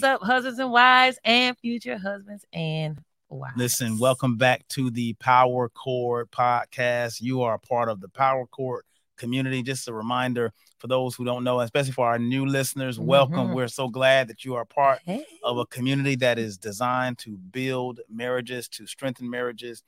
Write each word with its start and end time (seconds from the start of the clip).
What's 0.00 0.04
up, 0.14 0.22
husbands 0.22 0.60
and 0.60 0.70
wives, 0.70 1.18
and 1.24 1.58
future 1.58 1.98
husbands 1.98 2.44
and 2.52 3.02
wives? 3.28 3.54
Listen, 3.56 3.98
welcome 3.98 4.36
back 4.36 4.66
to 4.68 4.90
the 4.92 5.14
Power 5.14 5.68
Cord 5.70 6.30
podcast. 6.30 7.20
You 7.20 7.42
are 7.42 7.54
a 7.54 7.58
part 7.58 7.88
of 7.88 8.00
the 8.00 8.08
Power 8.08 8.46
Cord 8.46 8.84
community. 9.16 9.60
Just 9.60 9.88
a 9.88 9.92
reminder 9.92 10.52
for 10.78 10.86
those 10.86 11.16
who 11.16 11.24
don't 11.24 11.42
know, 11.42 11.58
especially 11.58 11.90
for 11.90 12.06
our 12.06 12.16
new 12.16 12.46
listeners, 12.46 13.00
welcome. 13.00 13.48
Mhm. 13.48 13.54
We're 13.54 13.66
so 13.66 13.88
glad 13.88 14.28
that 14.28 14.44
you 14.44 14.54
are 14.54 14.64
part 14.64 15.00
Hey. 15.04 15.26
of 15.42 15.58
a 15.58 15.66
community 15.66 16.14
that 16.14 16.38
is 16.38 16.56
designed 16.56 17.18
to 17.18 17.36
build 17.36 17.98
marriages, 18.08 18.68
to 18.68 18.86
strengthen 18.86 19.28
marriages, 19.28 19.82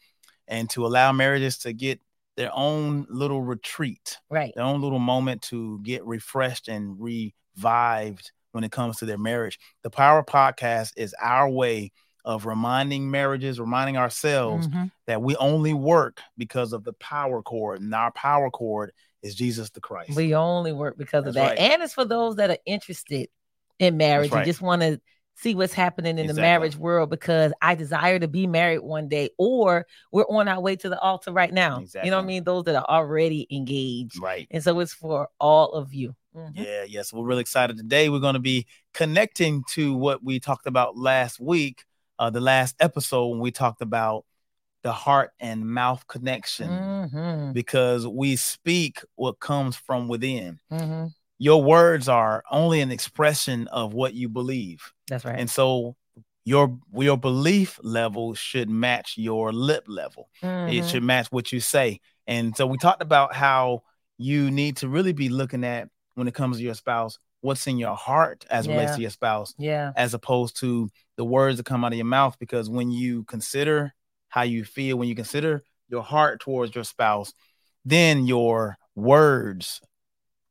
and 0.48 0.68
to 0.70 0.84
allow 0.84 1.12
marriages 1.12 1.56
to 1.58 1.72
get 1.72 2.00
their 2.36 2.50
own 2.52 3.06
little 3.08 3.42
retreat, 3.42 4.18
Right. 4.28 4.52
their 4.56 4.64
own 4.64 4.80
little 4.80 4.98
moment 4.98 5.42
to 5.42 5.78
get 5.84 6.04
refreshed 6.04 6.66
and 6.66 7.00
revived 7.00 8.32
when 8.52 8.64
it 8.64 8.72
comes 8.72 8.98
to 8.98 9.04
their 9.06 9.18
marriage. 9.18 9.58
The 9.82 9.90
Power 9.90 10.22
Podcast 10.22 10.92
is 10.96 11.14
our 11.20 11.48
way 11.48 11.92
of 12.24 12.44
reminding 12.46 13.10
marriages, 13.10 13.58
reminding 13.58 13.96
ourselves 13.96 14.68
Mhm. 14.68 14.90
that 15.06 15.22
we 15.22 15.36
only 15.36 15.72
work 15.72 16.20
because 16.36 16.72
of 16.72 16.84
the 16.84 16.92
power 16.94 17.42
cord, 17.42 17.80
and 17.80 17.94
our 17.94 18.12
power 18.12 18.50
cord 18.50 18.92
is 19.22 19.34
Jesus 19.34 19.70
the 19.70 19.80
Christ. 19.80 20.16
We 20.16 20.34
only 20.34 20.72
work 20.72 20.98
because 20.98 21.26
of 21.26 21.34
that. 21.34 21.48
right. 21.50 21.58
And 21.58 21.82
it's 21.82 21.94
for 21.94 22.04
those 22.04 22.36
that 22.36 22.50
are 22.50 22.58
interested 22.66 23.28
in 23.78 23.96
marriage 23.96 24.30
right. 24.32 24.38
and 24.40 24.46
just 24.46 24.60
want 24.60 24.82
to 24.82 25.00
see 25.36 25.54
what's 25.54 25.72
happening 25.72 26.18
in 26.18 26.26
the 26.26 26.34
marriage 26.34 26.76
world 26.76 27.08
because 27.08 27.50
I 27.62 27.74
desire 27.74 28.18
to 28.18 28.28
be 28.28 28.46
married 28.46 28.80
one 28.80 29.08
day, 29.08 29.30
or 29.38 29.86
we're 30.12 30.24
on 30.28 30.48
our 30.48 30.60
way 30.60 30.76
to 30.76 30.88
the 30.90 30.98
altar 31.00 31.32
right 31.32 31.52
now. 31.52 31.80
You 32.04 32.10
know 32.10 32.18
what 32.18 32.24
I 32.24 32.26
mean? 32.26 32.44
Those 32.44 32.64
that 32.64 32.76
are 32.76 32.84
already 32.84 33.46
engaged. 33.50 34.20
right. 34.20 34.46
And 34.50 34.62
so 34.62 34.78
it's 34.80 34.92
for 34.92 35.28
all 35.40 35.72
of 35.72 35.94
you. 35.94 36.14
Mhm. 36.36 36.52
Yeah, 36.54 36.84
yeah. 36.84 37.02
So 37.02 37.18
we're 37.18 37.26
really 37.26 37.40
excited 37.40 37.76
today. 37.76 38.08
We're 38.08 38.20
going 38.20 38.34
to 38.34 38.38
be 38.40 38.66
connecting 38.94 39.64
to 39.70 39.94
what 39.94 40.22
we 40.22 40.38
talked 40.40 40.66
about 40.66 40.96
last 40.96 41.40
week, 41.40 41.84
uh, 42.18 42.30
the 42.30 42.40
last 42.40 42.76
episode 42.80 43.28
when 43.28 43.40
we 43.40 43.50
talked 43.50 43.82
about 43.82 44.24
the 44.82 44.92
heart 44.92 45.32
and 45.40 45.66
mouth 45.68 46.06
connection, 46.06 46.70
Mhm. 46.70 47.52
because 47.52 48.06
we 48.06 48.36
speak 48.36 49.00
what 49.16 49.38
comes 49.40 49.76
from 49.76 50.08
within. 50.08 50.58
Mhm. 50.72 51.12
Your 51.38 51.62
words 51.62 52.08
are 52.08 52.42
only 52.50 52.80
an 52.80 52.90
expression 52.90 53.66
of 53.68 53.92
what 53.92 54.14
you 54.14 54.28
believe, 54.28 54.92
That's 55.08 55.24
right. 55.24 55.38
and 55.38 55.50
so 55.50 55.96
your 56.44 56.78
your 56.94 57.18
belief 57.18 57.78
level 57.82 58.34
should 58.34 58.70
match 58.70 59.14
your 59.18 59.52
lip 59.52 59.84
level. 59.86 60.30
It 60.42 60.46
Mhm. 60.46 60.90
should 60.90 61.02
match 61.02 61.30
what 61.30 61.52
you 61.52 61.60
say. 61.60 62.00
And 62.26 62.56
so 62.56 62.66
we 62.66 62.78
talked 62.78 63.02
about 63.02 63.34
how 63.34 63.82
you 64.16 64.50
need 64.50 64.78
to 64.78 64.88
really 64.88 65.12
be 65.12 65.28
looking 65.28 65.64
at 65.64 65.88
when 66.20 66.28
it 66.28 66.34
comes 66.34 66.58
to 66.58 66.62
your 66.62 66.74
spouse, 66.74 67.18
what's 67.40 67.66
in 67.66 67.78
your 67.78 67.96
heart 67.96 68.44
as 68.50 68.66
it 68.66 68.70
relates 68.70 68.94
to 68.96 69.00
your 69.00 69.10
spouse, 69.10 69.54
yeah. 69.58 69.92
as 69.96 70.12
opposed 70.12 70.60
to 70.60 70.90
the 71.16 71.24
words 71.24 71.56
that 71.56 71.64
come 71.64 71.82
out 71.82 71.92
of 71.92 71.98
your 71.98 72.04
mouth. 72.04 72.36
Because 72.38 72.68
when 72.68 72.90
you 72.90 73.24
consider 73.24 73.94
how 74.28 74.42
you 74.42 74.64
feel, 74.64 74.98
when 74.98 75.08
you 75.08 75.14
consider 75.14 75.64
your 75.88 76.02
heart 76.02 76.40
towards 76.40 76.74
your 76.74 76.84
spouse, 76.84 77.32
then 77.86 78.26
your 78.26 78.76
words 78.94 79.80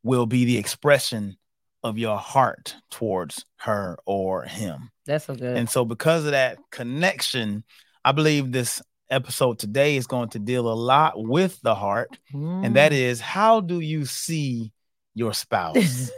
will 0.01 0.25
be 0.25 0.45
the 0.45 0.57
expression 0.57 1.37
of 1.83 1.99
your 1.99 2.17
heart 2.17 2.75
towards 2.89 3.45
her 3.57 3.95
or 4.07 4.43
him. 4.43 4.89
That's 5.05 5.25
so 5.25 5.35
good. 5.35 5.55
And 5.55 5.69
so, 5.69 5.85
because 5.85 6.25
of 6.25 6.31
that 6.31 6.57
connection, 6.71 7.63
I 8.03 8.11
believe 8.11 8.51
this 8.51 8.81
episode 9.11 9.59
today 9.59 9.97
is 9.97 10.07
going 10.07 10.29
to 10.29 10.39
deal 10.39 10.71
a 10.71 10.73
lot 10.73 11.13
with 11.15 11.61
the 11.61 11.75
heart. 11.75 12.17
And 12.65 12.75
that 12.75 12.91
mm. 12.91 12.95
is 12.95 13.21
how 13.21 13.61
do 13.61 13.79
you 13.79 14.05
see 14.05 14.71
your 15.19 15.33
spouse? 15.43 16.11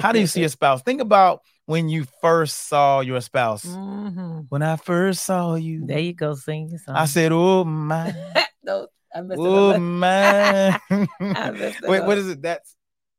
how 0.00 0.10
do 0.10 0.18
you 0.18 0.26
see 0.26 0.40
your 0.40 0.48
spouse? 0.50 0.82
Think 0.82 1.00
about 1.00 1.40
when 1.66 1.88
you 1.88 2.04
first 2.20 2.66
saw 2.68 2.98
your 3.00 3.20
spouse. 3.20 3.64
Mhm. 3.64 4.46
When 4.48 4.62
I 4.62 4.74
first 4.76 5.22
saw 5.24 5.54
you, 5.54 5.86
There 5.86 6.00
you 6.00 6.12
go, 6.12 6.34
sing 6.34 6.68
your 6.68 6.78
song. 6.80 6.96
I 6.96 7.06
said, 7.06 7.30
Oh 7.32 7.62
my, 7.64 8.12
no, 8.64 8.88
I 9.14 9.20
messed 9.22 9.38
it 9.40 9.46
oh 9.46 9.78
my. 9.78 10.80
I 10.90 11.50
messed 11.52 11.78
it 11.82 11.88
Wait, 11.88 12.02
what 12.04 12.18
is 12.18 12.28
it? 12.28 12.42
That's 12.42 12.74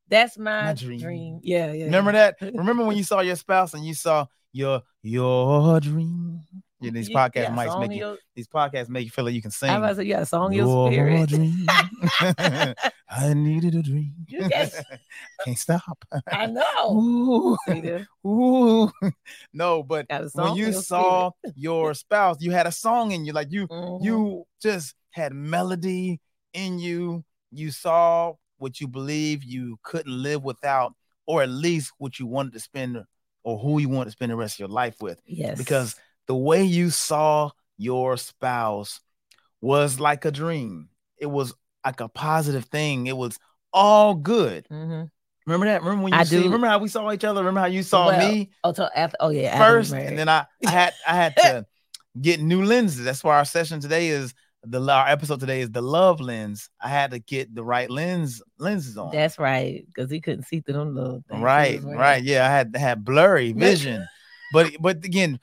That's 0.09 0.37
my, 0.37 0.67
My 0.67 0.73
dream. 0.73 0.99
dream. 0.99 1.39
Yeah, 1.43 1.71
yeah. 1.71 1.85
remember 1.85 2.11
that? 2.11 2.35
Remember 2.41 2.83
when 2.83 2.97
you 2.97 3.03
saw 3.07 3.21
your 3.21 3.37
spouse 3.37 3.73
and 3.73 3.85
you 3.85 3.93
saw 3.95 4.27
your 4.51 4.81
your 5.01 5.79
dream? 5.79 6.43
Yeah, 6.81 6.91
these 6.91 7.09
podcast 7.09 7.47
a 7.47 7.51
mics 7.51 7.79
make 7.79 7.91
you 7.91 7.97
your- 7.97 8.17
these 8.35 8.47
podcasts 8.47 8.89
make 8.89 9.05
you 9.05 9.11
feel 9.11 9.25
like 9.25 9.33
you 9.33 9.41
can 9.41 9.51
sing. 9.51 9.69
I 9.69 9.77
was 9.79 9.97
like, 9.97 10.07
got 10.07 10.27
song 10.27 10.51
Your 10.53 10.91
your 10.91 11.25
spirit. 11.25 11.29
dream. 11.29 11.65
I 13.09 13.33
needed 13.33 13.75
a 13.75 13.81
dream. 13.83 14.13
You 14.27 14.49
Can't 15.45 15.57
stop. 15.57 15.97
I 16.31 16.45
know. 16.47 16.91
Ooh, 16.91 17.57
ooh. 18.25 18.91
No, 19.53 19.83
but 19.83 20.07
Got 20.07 20.23
a 20.23 20.29
song 20.29 20.49
when 20.49 20.55
you 20.57 20.65
your 20.71 20.81
saw 20.81 21.31
your 21.55 21.93
spouse, 21.93 22.37
you 22.39 22.51
had 22.51 22.67
a 22.67 22.71
song 22.71 23.11
in 23.11 23.25
you. 23.25 23.33
Like 23.33 23.51
you, 23.51 23.67
Mhm. 23.67 24.03
you 24.03 24.45
just 24.61 24.95
had 25.11 25.33
melody 25.33 26.19
in 26.53 26.79
you. 26.79 27.23
You 27.51 27.71
saw 27.71 28.33
what 28.57 28.79
you 28.79 28.87
believe 28.87 29.43
you 29.43 29.77
couldn't 29.83 30.11
live 30.23 30.43
without, 30.43 30.93
or 31.25 31.41
at 31.43 31.49
least 31.49 31.91
what 31.97 32.17
you 32.19 32.25
wanted 32.27 32.53
to 32.53 32.59
spend, 32.59 33.03
or 33.43 33.57
who 33.59 33.79
you 33.79 33.89
wanted 33.89 34.05
to 34.05 34.11
spend 34.11 34.31
the 34.31 34.35
rest 34.35 34.55
of 34.55 34.59
your 34.59 34.67
life 34.69 35.01
with 35.01 35.19
yes, 35.25 35.57
because 35.57 35.95
the 36.27 36.35
way 36.35 36.63
you 36.63 36.89
saw 36.89 37.51
your 37.77 38.17
spouse 38.17 38.99
was 39.61 39.99
like 39.99 40.25
a 40.25 40.31
dream. 40.31 40.89
It 41.17 41.25
was 41.27 41.53
like 41.85 41.99
a 41.99 42.07
positive 42.09 42.65
thing. 42.65 43.07
It 43.07 43.17
was 43.17 43.37
all 43.73 44.15
good. 44.15 44.67
Mhm. 44.71 45.09
Remember 45.47 45.65
that? 45.65 45.81
Remember 45.81 46.03
when 46.03 46.13
you 46.13 46.19
I 46.19 46.23
see, 46.23 46.37
do. 46.37 46.43
remember 46.43 46.67
how 46.67 46.77
we 46.77 46.87
saw 46.87 47.11
each 47.11 47.23
other? 47.23 47.41
Remember 47.41 47.61
how 47.61 47.65
you 47.65 47.81
saw 47.83 48.07
Well, 48.07 48.31
me 48.31 48.51
oh, 48.63 48.71
till 48.71 48.89
after, 48.95 49.17
oh 49.19 49.29
yeah, 49.29 49.57
first, 49.57 49.91
and 49.93 50.17
then 50.17 50.29
I, 50.29 50.45
I 50.65 50.69
had 50.69 50.93
I 51.07 51.15
had 51.15 51.35
to 51.37 51.65
get 52.21 52.39
new 52.41 52.63
lenses. 52.63 53.03
That's 53.03 53.23
why 53.23 53.37
our 53.37 53.45
session 53.45 53.79
today 53.79 54.09
is 54.09 54.33
the 54.63 54.79
our 54.91 55.07
episode 55.07 55.39
today 55.39 55.61
is 55.61 55.71
the 55.71 55.81
love 55.81 56.21
lens. 56.21 56.69
I 56.79 56.89
had 56.89 57.11
to 57.11 57.19
get 57.19 57.53
the 57.55 57.63
right 57.63 57.89
lens 57.89 58.41
lenses 58.59 58.97
on. 58.97 59.11
that's 59.11 59.39
right, 59.39 59.83
because 59.87 60.11
he 60.11 60.21
couldn't 60.21 60.43
see 60.43 60.59
through 60.59 60.75
them 60.75 60.95
little 60.95 61.23
things. 61.27 61.41
Right, 61.41 61.81
right. 61.83 62.23
Yeah, 62.23 62.45
I 62.47 62.51
had 62.51 62.75
had 62.75 63.03
blurry 63.03 63.51
vision. 63.67 64.07
but 64.53 64.71
but 64.79 65.03
again, 65.03 65.39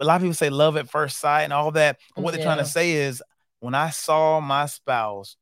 a 0.00 0.04
lot 0.04 0.16
of 0.16 0.22
people 0.22 0.34
say 0.34 0.50
love 0.50 0.76
at 0.76 0.88
first 0.88 1.18
sight 1.18 1.42
and 1.42 1.52
all 1.52 1.70
that. 1.72 1.98
But 2.14 2.22
what 2.22 2.32
they're 2.34 2.42
trying 2.42 2.58
to 2.58 2.64
say 2.64 2.92
is 2.92 3.22
when 3.60 3.74
I 3.74 3.90
saw 3.90 4.40
my 4.40 4.66
spouse, 4.66 5.36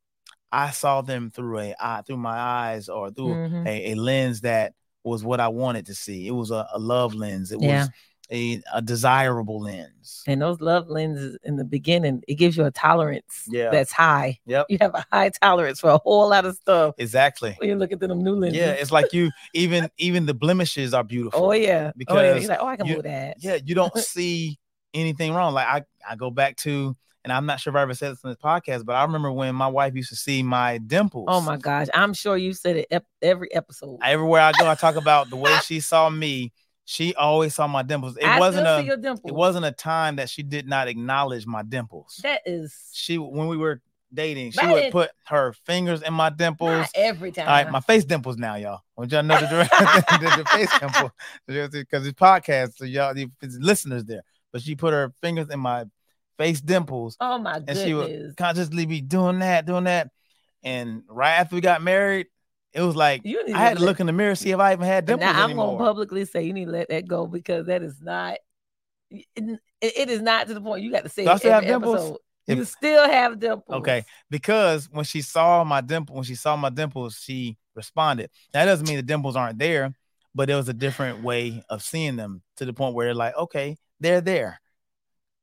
I 0.50 0.70
saw 0.70 1.02
them 1.02 1.30
through 1.30 1.58
a 1.60 1.74
eye, 1.78 2.02
through 2.06 2.16
my 2.16 2.36
eyes 2.38 2.88
or 2.88 3.10
through 3.10 3.34
Mhm. 3.36 3.66
a, 3.66 3.92
a 3.92 3.94
lens 3.94 4.40
that 4.42 4.74
was 5.04 5.22
what 5.22 5.40
I 5.40 5.48
wanted 5.48 5.86
to 5.86 5.94
see. 5.94 6.26
It 6.26 6.32
was 6.32 6.50
a, 6.50 6.66
a 6.72 6.78
love 6.78 7.14
lens. 7.14 7.52
It 7.52 7.60
Yeah. 7.60 7.82
was 7.82 7.90
a, 8.30 8.60
a 8.74 8.82
desirable 8.82 9.60
lens. 9.60 10.22
And 10.26 10.42
those 10.42 10.60
love 10.60 10.88
lenses 10.88 11.38
in 11.44 11.56
the 11.56 11.64
beginning, 11.64 12.22
it 12.28 12.34
gives 12.34 12.56
you 12.56 12.64
a 12.64 12.70
tolerance 12.70 13.44
Yeah. 13.48 13.70
that's 13.70 13.92
high. 13.92 14.38
Yep. 14.46 14.66
You 14.68 14.78
have 14.80 14.94
a 14.94 15.04
high 15.10 15.30
tolerance 15.30 15.80
for 15.80 15.90
a 15.90 15.98
whole 15.98 16.28
lot 16.28 16.44
of 16.44 16.54
stuff 16.56 16.94
Exactly. 16.98 17.54
when 17.58 17.68
you 17.70 17.76
look 17.76 17.92
at 17.92 18.00
them 18.00 18.22
new 18.22 18.34
lenses. 18.34 18.58
Yeah, 18.58 18.72
it's 18.72 18.92
like 18.92 19.12
you 19.12 19.30
even 19.54 19.88
even 19.98 20.26
the 20.26 20.34
blemishes 20.34 20.92
are 20.94 21.04
beautiful. 21.04 21.46
oh 21.46 21.52
yeah, 21.52 21.58
oh, 21.68 21.70
yeah. 21.70 21.92
because 21.96 22.42
You're 22.42 22.50
like, 22.50 22.58
oh, 22.60 22.66
I 22.66 22.76
can 22.76 22.86
you- 22.86 22.94
move 22.96 23.04
that. 23.04 23.36
yeah, 23.40 23.58
you 23.64 23.74
don't 23.74 23.96
see 23.98 24.58
anything 24.94 25.32
wrong. 25.34 25.54
Like 25.54 25.66
I, 25.66 25.84
I 26.08 26.16
go 26.16 26.30
back 26.30 26.56
to, 26.58 26.94
and 27.24 27.32
I'm 27.32 27.46
not 27.46 27.60
sure 27.60 27.72
if 27.72 27.76
I 27.76 27.82
ever 27.82 27.94
said 27.94 28.12
this 28.12 28.24
in 28.24 28.30
this 28.30 28.38
podcast, 28.38 28.84
but 28.84 28.94
I 28.96 29.02
remember 29.02 29.30
when 29.32 29.54
my 29.54 29.66
wife 29.68 29.94
used 29.94 30.08
to 30.10 30.16
see 30.16 30.42
my 30.42 30.78
dimples. 30.78 31.26
Oh 31.28 31.40
my 31.40 31.56
gosh, 31.56 31.86
I'm 31.94 32.12
sure 32.14 32.36
you 32.36 32.52
said 32.52 32.76
it 32.76 32.86
ep- 32.90 33.06
every 33.22 33.52
episode. 33.54 33.98
Everywhere 34.02 34.40
I 34.42 34.52
go, 34.52 34.68
I 34.68 34.74
talk 34.74 34.96
about 34.96 35.30
the 35.30 35.36
way 35.36 35.54
she 35.64 35.80
saw 35.80 36.08
me. 36.10 36.52
She 36.90 37.14
always 37.14 37.54
saw 37.54 37.66
my 37.66 37.82
dimples. 37.82 38.16
It 38.16 38.24
I 38.24 38.40
wasn't 38.40 38.66
a, 38.66 38.80
see 38.80 38.86
your 38.86 38.96
dimples. 38.96 39.30
it 39.30 39.34
wasn't 39.34 39.66
a 39.66 39.72
time 39.72 40.16
that 40.16 40.30
she 40.30 40.42
did 40.42 40.66
not 40.66 40.88
acknowledge 40.88 41.46
my 41.46 41.62
dimples. 41.62 42.18
That 42.22 42.40
is 42.46 42.74
She, 42.94 43.18
when 43.18 43.46
we 43.46 43.58
were 43.58 43.82
dating, 44.14 44.52
she 44.52 44.66
would 44.66 44.90
put 44.90 45.10
her 45.26 45.52
fingers 45.66 46.00
in 46.00 46.14
my 46.14 46.30
dimples. 46.30 46.86
every 46.94 47.30
time. 47.30 47.46
All 47.46 47.52
right, 47.52 47.70
my 47.70 47.80
face 47.80 48.06
dimples 48.06 48.38
now, 48.38 48.54
y'all. 48.54 48.76
I 48.96 49.00
want 49.02 49.12
y'all 49.12 49.22
know 49.22 49.38
the, 49.38 49.46
the, 50.18 50.42
the 50.42 50.48
face 50.48 50.78
dimple 50.80 51.10
because 51.46 52.06
it's 52.06 52.18
podcast, 52.18 52.76
so 52.78 52.86
y'all, 52.86 53.12
the 53.12 53.28
listeners 53.42 54.06
there. 54.06 54.22
But 54.50 54.62
she 54.62 54.74
put 54.74 54.94
her 54.94 55.12
fingers 55.20 55.50
in 55.50 55.60
my 55.60 55.84
face 56.38 56.62
dimples, 56.62 57.18
oh 57.20 57.36
my 57.36 57.58
goodness! 57.58 57.80
and 57.80 57.86
she 57.86 57.92
would 57.92 58.34
consciously 58.38 58.86
be 58.86 59.02
doing 59.02 59.40
that, 59.40 59.66
doing 59.66 59.84
that. 59.84 60.08
And 60.62 61.02
right 61.06 61.34
after 61.34 61.54
we 61.54 61.60
got 61.60 61.82
married, 61.82 62.28
it 62.72 62.82
was 62.82 62.94
like 62.96 63.22
I 63.26 63.58
had 63.58 63.78
to 63.78 63.84
look 63.84 64.00
in 64.00 64.06
the 64.06 64.12
mirror 64.12 64.34
see 64.34 64.50
if 64.50 64.58
I 64.58 64.72
even 64.72 64.84
had 64.86 65.06
dimples 65.06 65.26
now 65.32 65.38
I'm 65.42 65.50
anymore. 65.50 65.78
gonna 65.78 65.84
publicly 65.90 66.24
say 66.24 66.42
you 66.42 66.52
need 66.52 66.66
to 66.66 66.70
let 66.70 66.88
that 66.90 67.06
go 67.08 67.26
because 67.26 67.66
that 67.66 67.82
is 67.82 68.00
not. 68.00 68.38
It, 69.10 69.60
it 69.80 70.10
is 70.10 70.20
not 70.20 70.48
to 70.48 70.54
the 70.54 70.60
point 70.60 70.82
you 70.82 70.92
got 70.92 71.04
to 71.04 71.08
say 71.08 71.24
Do 71.24 71.30
I 71.30 71.36
still 71.36 71.52
have 71.52 71.64
dimples? 71.64 71.94
episode. 71.96 72.18
If- 72.46 72.58
you 72.58 72.64
still 72.64 73.08
have 73.08 73.38
dimples. 73.38 73.78
Okay, 73.80 74.04
because 74.30 74.88
when 74.90 75.04
she 75.04 75.20
saw 75.22 75.64
my 75.64 75.80
dimple, 75.82 76.14
when 76.16 76.24
she 76.24 76.34
saw 76.34 76.56
my 76.56 76.70
dimples, 76.70 77.18
she 77.22 77.56
responded. 77.74 78.30
That 78.52 78.64
doesn't 78.64 78.86
mean 78.88 78.96
the 78.96 79.02
dimples 79.02 79.36
aren't 79.36 79.58
there, 79.58 79.94
but 80.34 80.48
it 80.50 80.54
was 80.54 80.68
a 80.68 80.72
different 80.74 81.22
way 81.22 81.62
of 81.68 81.82
seeing 81.82 82.16
them 82.16 82.42
to 82.56 82.64
the 82.64 82.72
point 82.72 82.94
where 82.94 83.06
they're 83.06 83.14
like, 83.14 83.36
okay, 83.36 83.76
they're 84.00 84.20
there. 84.22 84.60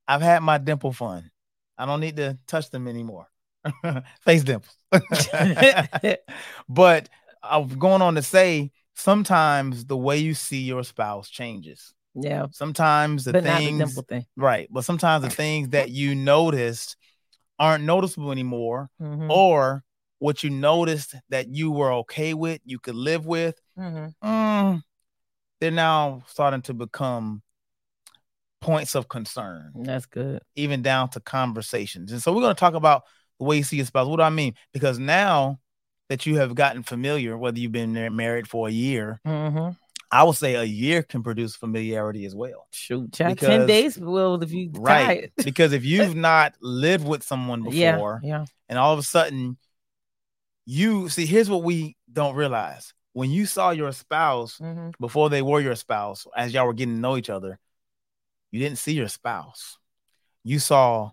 I've 0.08 0.22
had 0.22 0.42
my 0.44 0.58
dimple 0.58 0.94
fun. 0.94 1.30
I 1.78 1.86
don't 1.86 2.00
need 2.00 2.18
to 2.18 2.38
touch 2.48 2.70
them 2.72 2.88
anymore. 2.88 3.28
Face 4.26 4.44
dimples. 4.44 4.78
but 6.70 7.10
I'm 7.44 7.68
going 7.80 8.02
on 8.02 8.16
to 8.16 8.22
say 8.22 8.72
sometimes 8.96 9.86
the 9.86 9.98
way 9.98 10.18
you 10.18 10.34
see 10.34 10.62
your 10.62 10.84
spouse 10.84 11.30
changes. 11.30 11.94
Yeah. 12.16 12.48
Sometimes 12.52 13.26
the 13.26 13.34
but 13.34 13.44
not 13.44 13.60
the 13.60 13.66
things 13.66 14.02
thing. 14.08 14.26
right, 14.38 14.68
but 14.72 14.86
sometimes 14.86 15.24
the 15.24 15.30
things 15.30 15.70
that 15.70 15.90
you 15.90 16.16
noticed 16.16 16.96
aren't 17.60 17.84
noticeable 17.84 18.32
anymore, 18.32 18.90
Mhm, 19.02 19.30
or 19.30 19.84
what 20.20 20.44
you 20.44 20.50
noticed 20.50 21.16
that 21.30 21.50
you 21.50 21.72
were 21.72 21.92
okay 21.94 22.34
with, 22.34 22.62
you 22.64 22.80
could 22.80 22.96
live 22.96 23.26
with, 23.26 23.60
mhm. 23.78 24.14
mm, 24.24 24.82
they're 25.60 25.72
now 25.72 26.24
starting 26.28 26.62
to 26.64 26.74
become 26.74 27.42
points 28.62 28.96
of 28.96 29.08
concern, 29.08 29.72
That's 29.76 30.06
good. 30.06 30.42
even 30.56 30.82
down 30.82 31.10
to 31.10 31.20
conversations. 31.20 32.12
And 32.12 32.22
so 32.22 32.34
we're 32.34 32.42
going 32.42 32.56
to 32.56 32.60
talk 32.60 32.74
about 32.74 33.04
the 33.40 33.46
way 33.46 33.58
you 33.58 33.64
see 33.64 33.78
your 33.78 33.86
spouse. 33.86 34.08
What 34.08 34.18
do 34.18 34.24
I 34.24 34.30
mean? 34.30 34.54
Because 34.74 35.00
now 35.00 35.60
that 36.10 36.26
you 36.26 36.38
have 36.38 36.56
gotten 36.56 36.84
familiar, 36.84 37.38
whether 37.38 37.60
you've 37.60 37.72
been 37.72 37.94
married 38.16 38.48
for 38.48 38.68
a 38.68 38.72
year, 38.72 39.20
hmm 39.26 39.70
I 40.12 40.24
would 40.24 40.36
say 40.36 40.54
a 40.56 40.64
year 40.64 41.02
can 41.04 41.24
produce 41.24 41.56
familiarity 41.56 42.26
as 42.26 42.36
well. 42.36 42.68
Shoot, 42.72 43.12
Because- 43.12 43.40
ten 43.40 43.66
days 43.66 43.98
will 43.98 44.42
if 44.42 44.52
you 44.52 44.70
Right. 44.72 45.32
because 45.44 45.74
if 45.74 45.84
you've 45.84 46.16
not 46.16 46.54
lived 46.62 47.06
with 47.08 47.24
someone 47.24 47.64
before, 47.70 48.22
Yeah, 48.24 48.40
yeah. 48.40 48.46
and 48.70 48.78
all 48.80 48.94
of 48.94 49.00
a 49.00 49.04
sudden 49.04 49.58
you 50.66 51.10
see, 51.10 51.26
here's 51.26 51.50
what 51.50 51.64
we 51.64 51.96
don't 52.12 52.36
realize. 52.36 52.94
When 53.14 53.30
you 53.30 53.46
saw 53.46 53.70
your 53.72 53.92
spouse 53.92 54.58
hmm 54.58 54.90
before 55.00 55.30
they 55.30 55.42
were 55.42 55.60
your 55.60 55.76
spouse, 55.76 56.26
as 56.36 56.54
y'all 56.54 56.66
were 56.68 56.74
getting 56.74 56.96
to 56.96 57.02
know 57.02 57.18
each 57.18 57.30
other, 57.30 57.60
you 58.52 58.60
didn't 58.60 58.78
see 58.78 58.94
your 58.94 59.08
spouse. 59.10 59.78
You 60.44 60.60
saw 60.60 61.12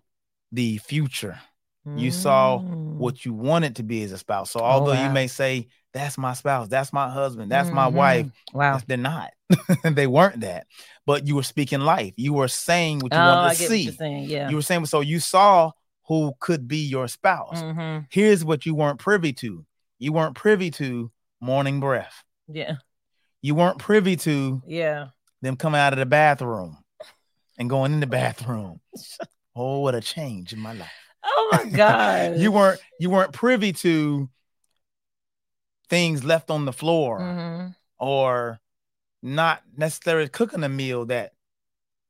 the 0.51 0.77
future, 0.77 1.39
You 1.85 2.11
saw 2.11 2.59
Mm. 2.59 2.95
what 2.95 3.25
you 3.25 3.33
wanted 3.33 3.75
to 3.77 3.83
be 3.83 4.03
as 4.03 4.11
a 4.13 4.17
spouse. 4.17 4.51
So, 4.51 4.61
although 4.61 4.93
you 4.93 5.07
wow. 5.07 5.11
may 5.13 5.27
say, 5.27 5.67
That's 5.93 6.17
my 6.17 6.33
spouse, 6.33 6.69
that's 6.69 6.91
my 6.91 7.07
husband, 7.09 7.51
that's 7.51 7.69
my 7.69 7.85
wife. 7.87 8.25
Wow. 8.51 8.79
they're 8.87 8.97
not. 8.97 9.31
they 9.83 10.07
weren't 10.07 10.39
that. 10.39 10.65
But 11.05 11.27
you 11.27 11.35
were 11.35 11.43
speaking 11.43 11.81
life. 11.81 12.13
You 12.17 12.33
were 12.33 12.47
saying 12.47 12.99
what 12.99 13.13
you 13.13 13.19
Oh, 13.19 13.25
wanted 13.27 13.57
to 13.57 13.63
see. 13.67 13.89
Yeah. 14.25 14.49
You 14.49 14.55
were 14.55 14.63
saying, 14.63 14.87
so 14.87 15.01
you 15.01 15.19
saw 15.19 15.71
who 16.07 16.33
could 16.39 16.67
be 16.67 16.77
your 16.79 17.07
spouse. 17.07 17.61
Mhm. 17.61 18.07
Here's 18.09 18.43
what 18.43 18.65
you 18.65 18.73
weren't 18.73 18.97
privy 18.99 19.33
to. 19.33 19.63
You 19.99 20.13
weren't 20.13 20.35
privy 20.35 20.71
to 20.71 21.11
morning 21.39 21.79
breath. 21.79 22.23
Yeah. 22.47 22.77
You 23.43 23.53
weren't 23.53 23.77
privy 23.77 24.15
to 24.15 24.63
Yeah. 24.65 25.09
them 25.43 25.57
coming 25.57 25.79
out 25.79 25.93
of 25.93 25.99
the 25.99 26.07
bathroom 26.07 26.77
and 27.59 27.69
going 27.69 27.93
in 27.93 27.99
the 27.99 28.07
bathroom. 28.07 28.79
Oh, 29.55 29.81
what 29.81 29.93
a 29.93 30.01
change 30.01 30.51
in 30.53 30.57
my 30.59 30.73
life. 30.73 30.89
Oh 31.23 31.49
my 31.51 31.65
God. 31.69 32.35
You 32.37 32.51
weren't 32.51 32.79
you 32.99 33.09
weren't 33.09 33.31
privy 33.33 33.73
to 33.73 34.29
things 35.89 36.23
left 36.23 36.49
on 36.49 36.65
the 36.65 36.73
floor 36.73 37.19
Mhm. 37.19 37.75
or 37.99 38.59
not 39.21 39.61
necessarily 39.77 40.27
cooking 40.29 40.63
a 40.63 40.69
meal 40.69 41.05
that 41.05 41.33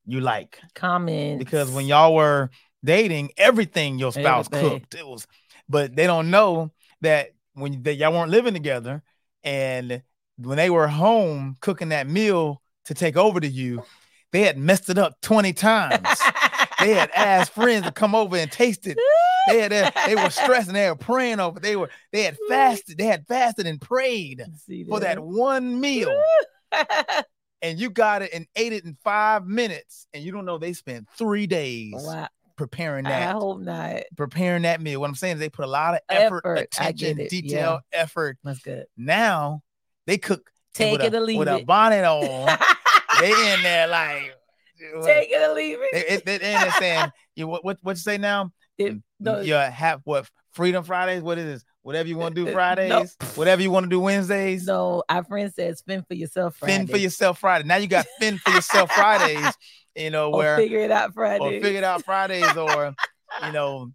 you 0.06 0.20
like. 0.20 0.60
Comment 0.74 1.38
Because 1.38 1.70
when 1.70 1.86
y'all 1.86 2.14
were 2.14 2.50
dating, 2.84 3.30
everything 3.36 3.98
your 3.98 4.12
spouse 4.12 4.46
Everything. 4.52 4.80
cooked. 4.80 4.94
It 4.94 5.06
was, 5.06 5.26
but 5.68 5.94
they 5.96 6.06
don't 6.06 6.30
know 6.30 6.70
that 7.00 7.30
when 7.54 7.82
they, 7.82 7.92
y'all 7.92 8.12
weren't 8.12 8.30
living 8.30 8.54
together 8.54 9.02
and 9.42 10.02
when 10.36 10.56
they 10.56 10.70
were 10.70 10.88
home 10.88 11.56
cooking 11.60 11.90
that 11.90 12.08
meal 12.08 12.60
to 12.86 12.94
take 12.94 13.16
over 13.16 13.38
to 13.40 13.46
you, 13.48 13.82
they 14.32 14.42
had 14.42 14.58
messed 14.58 14.90
it 14.90 14.98
up 14.98 15.20
20 15.20 15.52
times. 15.52 16.08
they 16.84 16.94
had 16.94 17.10
asked 17.14 17.52
friends 17.52 17.86
to 17.86 17.92
come 17.92 18.14
over 18.14 18.36
and 18.36 18.50
taste 18.50 18.86
it. 18.86 18.98
They 19.48 19.60
had 19.60 19.94
they 20.06 20.14
were 20.14 20.30
stressing, 20.30 20.74
they 20.74 20.88
were 20.88 20.96
praying 20.96 21.40
over. 21.40 21.60
They 21.60 21.76
were 21.76 21.90
they 22.12 22.22
had 22.22 22.36
fasted, 22.48 22.98
they 22.98 23.04
had 23.04 23.26
fasted 23.26 23.66
and 23.66 23.80
prayed 23.80 24.44
See 24.66 24.84
for 24.84 25.00
that 25.00 25.18
one 25.18 25.80
meal. 25.80 26.14
And 27.62 27.78
you 27.78 27.88
got 27.88 28.20
it 28.20 28.30
and 28.34 28.46
ate 28.56 28.74
it 28.74 28.84
in 28.84 28.94
five 29.02 29.46
minutes. 29.46 30.06
And 30.12 30.22
you 30.22 30.32
don't 30.32 30.44
know 30.44 30.58
they 30.58 30.74
spent 30.74 31.08
three 31.16 31.46
days 31.46 31.94
wow. 31.96 32.28
preparing 32.56 33.04
that, 33.04 33.30
I 33.30 33.32
hope 33.32 33.60
not. 33.60 34.02
preparing 34.18 34.64
that 34.64 34.82
meal. 34.82 35.00
What 35.00 35.08
I'm 35.08 35.14
saying 35.14 35.36
is 35.36 35.40
they 35.40 35.48
put 35.48 35.64
a 35.64 35.68
lot 35.68 35.94
of 35.94 36.00
effort, 36.10 36.42
Effort, 36.44 36.58
attention, 36.58 37.20
it, 37.20 37.30
detail, 37.30 37.80
effort. 37.90 38.36
That's 38.44 38.58
good. 38.58 38.84
Now 38.98 39.62
they 40.06 40.18
cook 40.18 40.50
Take 40.74 40.92
with 40.92 41.06
it 41.06 41.14
a, 41.14 41.16
or 41.16 41.20
leave 41.20 41.38
with 41.38 41.48
a 41.48 41.64
bonnet 41.64 42.04
on. 42.04 42.58
they 43.20 43.30
in 43.30 43.62
there 43.62 43.88
like 43.88 44.36
Take 45.04 45.28
it 45.30 45.50
or 45.50 45.54
leave 45.54 45.78
it. 45.80 46.24
they, 46.24 46.38
they 46.38 46.70
saying 46.78 47.10
you 47.36 47.46
what 47.46 47.64
what 47.64 47.78
what 47.82 47.92
you 47.92 48.00
say 48.00 48.18
now? 48.18 48.50
It- 48.78 48.96
no, 49.20 49.40
you 49.40 49.54
have 49.54 50.00
what 50.04 50.28
Freedom 50.52 50.84
Fridays? 50.84 51.22
What 51.22 51.38
is 51.38 51.44
this? 51.46 51.64
Whatever 51.82 52.08
you 52.08 52.16
want 52.18 52.34
to 52.34 52.44
do 52.44 52.48
Uh, 52.48 52.50
uh, 52.50 52.54
Fridays, 52.54 52.88
no. 52.90 53.04
whatever 53.36 53.62
you 53.62 53.70
want 53.70 53.84
to 53.84 53.90
do 53.90 54.00
Wednesdays. 54.00 54.66
no, 54.66 55.02
our 55.08 55.22
friend 55.24 55.52
says 55.52 55.82
fend 55.86 56.06
for 56.08 56.14
yourself. 56.14 56.56
Friday. 56.56 56.76
Fend 56.76 56.90
for 56.90 56.96
yourself 56.96 57.38
Friday. 57.38 57.66
Now 57.66 57.76
you 57.76 57.86
got 57.86 58.06
fend 58.20 58.40
for 58.40 58.50
yourself 58.50 58.90
Fridays. 58.94 59.52
You 59.94 60.10
know 60.10 60.30
Or 60.30 60.38
where 60.38 60.56
figure 60.56 60.80
it 60.80 60.90
out 60.90 61.14
Friday. 61.14 61.44
or 61.44 61.50
figure 61.62 61.78
it 61.78 61.84
out 61.84 62.04
Fridays, 62.04 62.56
or 62.56 62.94
you 63.46 63.52
know, 63.52 63.92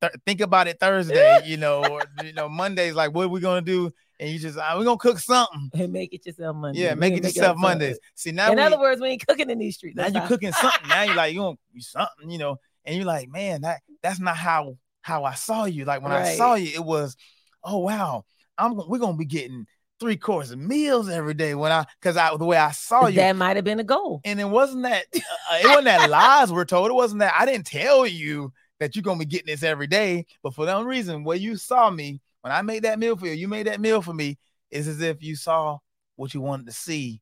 th- 0.00 0.12
think 0.24 0.40
about 0.40 0.68
it 0.68 0.78
Thursday. 0.80 1.40
You 1.44 1.56
know, 1.56 1.84
or 1.84 2.02
you 2.24 2.32
know 2.32 2.48
Mondays. 2.48 2.94
Like, 2.94 3.12
what 3.12 3.24
are 3.24 3.28
we 3.28 3.40
gonna 3.40 3.60
do? 3.62 3.90
And 4.20 4.28
you 4.28 4.38
just, 4.38 4.58
uh, 4.58 4.74
we're 4.76 4.84
gonna 4.84 4.98
cook 4.98 5.18
something. 5.18 5.70
and 5.74 5.92
make 5.92 6.12
it 6.12 6.24
yourself 6.26 6.54
Monday. 6.54 6.80
Yeah, 6.80 6.94
make 6.94 7.14
it 7.14 7.22
making 7.22 7.36
yourself. 7.36 7.56
Mondays. 7.56 7.98
See 8.14 8.32
now, 8.32 8.50
In 8.52 8.56
we, 8.58 8.62
other 8.62 8.78
words, 8.78 9.00
we 9.00 9.08
ain't 9.08 9.26
cooking 9.26 9.48
in 9.48 9.58
these 9.58 9.76
streets. 9.76 9.96
now 9.96 10.08
you 10.08 10.20
cooking 10.28 10.52
something. 10.52 10.88
Now 10.88 11.02
you're 11.02 11.14
like, 11.14 11.32
you 11.32 11.40
gonna 11.40 11.56
you 11.72 11.80
something, 11.80 12.30
you 12.30 12.36
know, 12.38 12.58
and 12.84 12.96
you're 12.96 13.06
like, 13.06 13.30
man, 13.30 13.62
that 13.62 13.80
that's 14.02 14.20
not 14.20 14.36
how 14.36 14.76
how 15.00 15.24
I 15.24 15.34
saw 15.34 15.64
you. 15.64 15.86
Like 15.86 16.02
when 16.02 16.12
I 16.12 16.34
saw 16.34 16.54
you, 16.54 16.70
it 16.74 16.84
was, 16.84 17.16
oh 17.64 17.78
wow, 17.78 18.24
I'm 18.58 18.76
we're 18.88 18.98
gonna 18.98 19.16
be 19.16 19.24
getting 19.24 19.66
three 19.98 20.16
course 20.16 20.54
meals 20.54 21.08
every 21.08 21.34
day 21.34 21.54
when 21.54 21.72
I 21.72 21.86
because 22.00 22.18
I 22.18 22.36
the 22.36 22.44
way 22.44 22.58
I 22.58 22.72
saw 22.72 23.06
you. 23.06 23.16
That 23.16 23.36
might 23.36 23.56
have 23.56 23.64
been 23.64 23.80
a 23.80 23.84
goal. 23.84 24.20
and 24.24 24.38
it 24.38 24.48
wasn't 24.48 24.82
that 24.82 25.06
uh, 25.14 25.58
it 25.62 25.66
wasn't 25.66 25.86
that 25.86 26.10
lies 26.10 26.52
were 26.52 26.66
told. 26.66 26.90
It 26.90 26.94
wasn't 26.94 27.20
that 27.20 27.34
I 27.38 27.46
didn't 27.46 27.66
tell 27.66 28.06
you 28.06 28.52
that 28.80 28.94
you're 28.94 29.02
gonna 29.02 29.18
be 29.18 29.24
getting 29.24 29.46
this 29.46 29.62
every 29.62 29.86
day. 29.86 30.26
But 30.42 30.54
for 30.54 30.66
some 30.66 30.86
reason, 30.86 31.24
where 31.24 31.36
you 31.36 31.56
saw 31.56 31.90
me 31.90 32.20
when 32.42 32.52
I 32.52 32.62
made 32.62 32.84
that 32.84 32.98
meal 32.98 33.16
for 33.16 33.26
you, 33.26 33.32
you 33.32 33.48
made 33.48 33.66
that 33.66 33.80
meal 33.80 34.02
for 34.02 34.14
me. 34.14 34.38
It's 34.70 34.86
as 34.86 35.00
if 35.00 35.22
you 35.22 35.36
saw 35.36 35.78
what 36.16 36.34
you 36.34 36.40
wanted 36.40 36.66
to 36.66 36.72
see. 36.72 37.20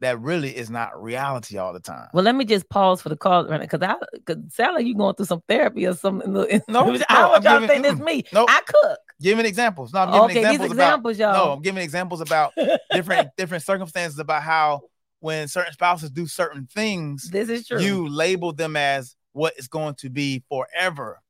That 0.00 0.20
really 0.20 0.56
is 0.56 0.70
not 0.70 1.00
reality 1.02 1.58
all 1.58 1.72
the 1.72 1.80
time. 1.80 2.06
Well, 2.14 2.22
let 2.22 2.36
me 2.36 2.44
just 2.44 2.68
pause 2.68 3.02
for 3.02 3.08
the 3.08 3.16
call 3.16 3.48
right 3.48 3.60
because 3.60 3.82
I 3.82 3.96
could 4.26 4.52
sound 4.52 4.76
like 4.76 4.86
you 4.86 4.94
going 4.94 5.16
through 5.16 5.26
some 5.26 5.42
therapy 5.48 5.86
or 5.88 5.94
something. 5.94 6.32
No, 6.32 6.46
I 6.48 6.52
no, 6.86 6.88
want 6.88 7.08
I'm 7.08 7.42
y'all 7.42 7.66
think 7.68 7.84
it's 7.84 7.98
me. 7.98 8.22
nope. 8.32 8.48
I 8.48 8.60
cook. 8.64 8.98
Giving 9.20 9.44
examples. 9.44 9.92
No, 9.92 10.00
I'm 10.02 10.12
giving 10.12 10.24
Okay, 10.24 10.34
these 10.34 10.60
examples 10.60 10.72
about 10.72 10.84
examples, 10.84 11.18
y'all. 11.18 11.32
no, 11.32 11.52
I'm 11.52 11.62
giving 11.62 11.82
examples 11.82 12.20
about 12.20 12.52
different 12.92 13.30
different 13.36 13.64
circumstances 13.64 14.20
about 14.20 14.44
how 14.44 14.82
when 15.18 15.48
certain 15.48 15.72
spouses 15.72 16.10
do 16.10 16.28
certain 16.28 16.68
things, 16.72 17.28
This 17.28 17.48
is 17.48 17.66
true. 17.66 17.80
you 17.80 18.08
label 18.08 18.52
them 18.52 18.76
as 18.76 19.16
what 19.32 19.54
is 19.58 19.66
going 19.66 19.96
to 19.96 20.10
be 20.10 20.44
forever. 20.48 21.20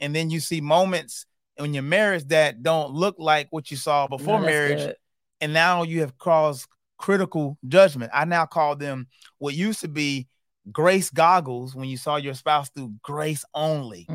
And 0.00 0.14
then 0.14 0.30
you 0.30 0.38
see 0.38 0.60
moments 0.60 1.26
in 1.58 1.74
your 1.74 1.82
marriage 1.82 2.24
that 2.28 2.62
don't 2.62 2.92
look 2.92 3.16
like 3.18 3.48
what 3.50 3.70
you 3.70 3.76
saw 3.76 4.06
before 4.06 4.40
that's 4.40 4.46
marriage. 4.50 4.78
good. 4.78 4.96
And 5.40 5.52
now 5.52 5.82
you 5.82 6.00
have 6.00 6.16
caused 6.18 6.66
critical 6.98 7.58
judgment. 7.66 8.10
I 8.14 8.24
now 8.24 8.46
call 8.46 8.76
them 8.76 9.08
what 9.38 9.54
used 9.54 9.80
to 9.80 9.88
be 9.88 10.28
grace 10.70 11.10
goggles 11.10 11.74
when 11.74 11.88
you 11.88 11.96
saw 11.96 12.14
your 12.16 12.34
spouse 12.34 12.70
through 12.70 12.94
grace 13.02 13.44
only. 13.52 14.06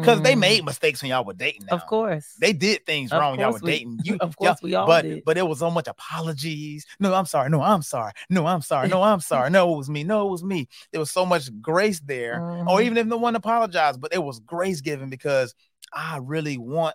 Because 0.00 0.22
they 0.22 0.34
Mm, 0.36 0.38
made 0.38 0.64
mistakes 0.64 1.02
when 1.02 1.08
y'all 1.10 1.24
were 1.24 1.32
dating. 1.34 1.68
of 1.70 1.84
course. 1.86 2.36
They 2.38 2.52
did 2.52 2.86
things 2.86 3.10
Of 3.10 3.18
wrong 3.20 3.32
when 3.32 3.40
y'all 3.40 3.52
were 3.52 3.58
we- 3.60 3.72
dating. 3.72 3.98
You, 4.04 4.16
of 4.20 4.36
course 4.36 4.62
we 4.62 4.74
all 4.76 4.86
but 4.86 5.02
did. 5.02 5.24
but 5.24 5.36
it 5.36 5.42
was 5.48 5.58
so 5.58 5.70
much 5.70 5.88
apologies. 5.88 6.86
No, 7.00 7.12
I'm 7.12 7.26
sorry. 7.26 7.50
No, 7.50 7.60
I'm 7.62 7.82
sorry. 7.82 8.12
No, 8.30 8.46
I'm 8.46 8.60
sorry. 8.62 8.88
No, 8.88 9.02
I'm 9.02 9.20
sorry. 9.20 9.50
No, 9.50 9.74
it 9.74 9.76
was 9.78 9.90
me. 9.90 10.04
No, 10.04 10.28
it 10.28 10.30
was 10.30 10.44
me. 10.44 10.68
There 10.92 11.00
was 11.00 11.10
so 11.10 11.26
much 11.26 11.50
grace 11.60 11.98
there. 11.98 12.38
Or 12.68 12.78
Mhm. 12.78 12.82
even 12.84 12.98
if 12.98 13.06
no 13.08 13.16
one 13.16 13.34
apologized, 13.34 14.00
but 14.00 14.14
it 14.14 14.22
was 14.22 14.38
grace 14.40 14.80
given 14.80 15.10
because 15.10 15.54
I 15.92 16.18
really 16.18 16.58
want 16.58 16.94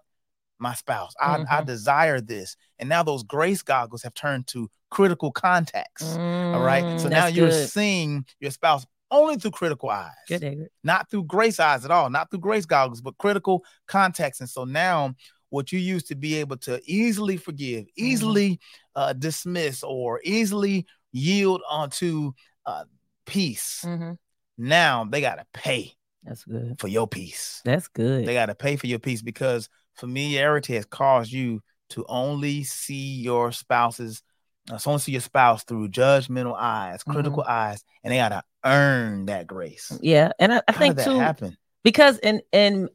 my 0.59 0.73
spouse. 0.75 1.13
I, 1.19 1.35
I 1.49 1.61
Mhm. 1.61 1.65
desire 1.65 2.21
this. 2.21 2.55
And 2.79 2.87
now 2.87 3.03
those 3.03 3.23
grace 3.23 3.63
goggles 3.63 4.03
have 4.03 4.13
turned 4.13 4.47
to 4.47 4.69
critical 4.91 5.31
contacts. 5.31 6.17
All 6.53 6.61
right. 6.61 6.85
So 6.99 7.07
Mm, 7.09 7.11
now 7.11 7.25
you're 7.27 7.49
good. 7.49 7.69
seeing 7.69 8.25
your 8.39 8.51
spouse 8.51 8.85
only 9.09 9.37
through 9.37 9.51
critical 9.51 9.89
eyes 9.89 10.13
Good, 10.27 10.69
not 10.83 11.09
through 11.09 11.23
grace 11.23 11.59
eyes 11.59 11.83
at 11.83 11.91
all, 11.91 12.09
not 12.09 12.29
through 12.29 12.39
grace 12.39 12.65
goggles, 12.65 13.01
but 13.01 13.17
critical 13.17 13.65
contacts. 13.87 14.39
And 14.39 14.49
so 14.49 14.63
now, 14.63 15.15
what 15.49 15.71
you 15.71 15.79
used 15.79 16.07
to 16.07 16.15
be 16.15 16.35
able 16.35 16.57
to 16.57 16.79
easily 16.85 17.37
forgive, 17.37 17.85
Mm-hmm. 17.85 18.05
easily 18.05 18.59
uh, 18.95 19.13
dismiss, 19.13 19.83
or 19.83 20.21
easily 20.23 20.85
yield 21.11 21.61
onto 21.69 22.33
uh, 22.65 22.85
peace, 23.25 23.81
Mhm. 23.85 24.17
now 24.57 25.05
they 25.05 25.21
got 25.21 25.35
to 25.35 25.45
pay 25.53 25.93
That's 26.23 26.43
good. 26.45 26.79
for 26.79 26.87
your 26.87 27.07
peace. 27.07 27.61
That's 27.65 27.87
good. 27.87 28.25
They 28.25 28.33
got 28.33 28.47
to 28.47 28.55
pay 28.55 28.75
for 28.75 28.87
your 28.87 28.99
peace 28.99 29.21
because 29.21 29.69
familiarity 29.95 30.75
has 30.75 30.85
caused 30.85 31.31
you 31.31 31.61
to 31.89 32.05
only 32.07 32.63
see 32.63 33.21
your 33.21 33.51
spouse's. 33.51 34.21
Uh, 34.69 34.77
so 34.77 34.91
only 34.91 35.01
see 35.01 35.11
your 35.11 35.21
spouse 35.21 35.63
through 35.63 35.89
judgmental 35.89 36.55
eyes, 36.57 37.03
critical 37.03 37.43
eyes, 37.47 37.83
and 38.03 38.11
they 38.13 38.17
gotta 38.17 38.43
earn 38.63 39.25
that 39.25 39.47
grace. 39.47 39.91
yeah, 40.01 40.31
and 40.39 40.53
I, 40.53 40.61
I 40.67 40.71
think 40.73 40.97
that 40.97 41.05
too 41.05 41.17
happen? 41.17 41.57
because 41.83 42.19
in 42.19 42.41
in 42.51 42.87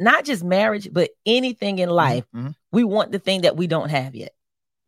not 0.00 0.24
just 0.24 0.42
marriage, 0.42 0.88
but 0.92 1.10
anything 1.24 1.78
in 1.78 1.88
life, 1.88 2.24
Mhm. 2.34 2.54
we 2.72 2.82
want 2.82 3.12
the 3.12 3.20
thing 3.20 3.42
that 3.42 3.56
we 3.56 3.68
don't 3.68 3.88
have 3.88 4.16
yet. 4.16 4.32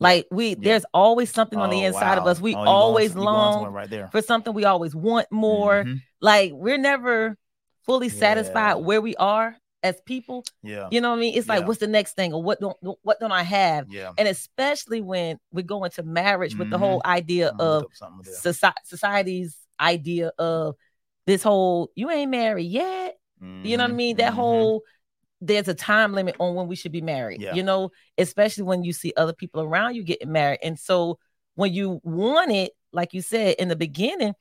Like 0.01 0.27
we, 0.33 0.51
Yeah. 0.51 0.55
there's 0.59 0.85
always 0.93 1.31
something 1.33 1.59
on 1.59 1.71
the 1.71 1.83
Oh, 1.85 1.87
inside 1.87 2.19
of 2.19 2.27
us. 2.27 2.41
We 2.41 2.57
Oh, 2.57 2.65
always 2.65 3.15
going 3.15 3.25
long 3.27 3.73
right 3.73 3.89
there. 3.89 4.09
for 4.11 4.21
something. 4.21 4.53
We 4.53 4.65
always 4.65 4.93
want 4.95 5.29
more. 5.31 5.85
Mhm. 5.85 6.03
Like 6.21 6.51
we're 6.53 6.79
never 6.79 7.39
fully 7.85 8.09
satisfied 8.09 8.71
Yeah. 8.71 8.75
where 8.75 9.01
we 9.01 9.15
are 9.17 9.57
as 9.83 10.01
people. 10.07 10.45
Yeah. 10.63 10.89
You 10.91 11.01
know 11.01 11.11
what 11.11 11.17
I 11.17 11.21
mean? 11.21 11.37
It's 11.37 11.49
like, 11.49 11.61
Yeah. 11.61 11.67
what's 11.67 11.81
the 11.81 11.87
next 11.87 12.15
thing, 12.17 12.33
or 12.33 12.43
what 12.43 12.61
don't 12.61 12.77
what 13.03 13.21
don't 13.21 13.33
I 13.33 13.43
have? 13.43 13.91
Yeah. 13.93 14.13
And 14.17 14.27
especially 14.29 15.01
when 15.03 15.39
we 15.53 15.63
go 15.63 15.85
into 15.85 16.03
marriage 16.03 16.57
with 16.57 16.71
the 16.71 16.77
Mhm. 16.77 16.81
whole 16.81 17.03
idea 17.05 17.49
of 17.59 17.83
look 17.83 17.85
up 17.85 17.91
something 17.95 18.23
there. 18.25 18.53
soci- 18.53 18.73
society's 18.85 19.57
idea 19.81 20.29
of 20.39 20.75
this 21.27 21.43
whole 21.43 21.91
you 21.95 22.11
ain't 22.11 22.31
married 22.31 22.71
yet. 22.71 23.17
You 23.41 23.77
know 23.77 23.85
what 23.85 23.91
I 23.91 23.93
Mhm, 23.93 23.97
mean? 23.97 24.17
That 24.17 24.33
mhm. 24.33 24.37
whole 24.37 24.83
there's 25.41 25.69
a 25.69 25.75
time 25.75 26.15
limit 26.15 26.37
on 26.39 26.55
when 26.55 26.67
we 26.69 26.77
should 26.77 26.93
be 26.93 27.03
married. 27.03 27.43
Yeah. 27.43 27.53
You 27.55 27.63
know, 27.63 27.91
especially 28.17 28.65
when 28.65 28.83
you 28.85 28.95
see 28.95 29.13
other 29.15 29.35
people 29.35 29.61
around 29.61 29.95
you 29.95 30.03
getting 30.03 30.33
married. 30.33 30.61
And 30.63 30.79
so 30.79 31.19
when 31.55 31.75
you 31.75 32.01
want 32.03 32.51
it, 32.53 32.73
like 32.93 33.13
you 33.13 33.21
said 33.21 33.57
in 33.59 33.69
the 33.69 33.77
beginning, 33.77 34.35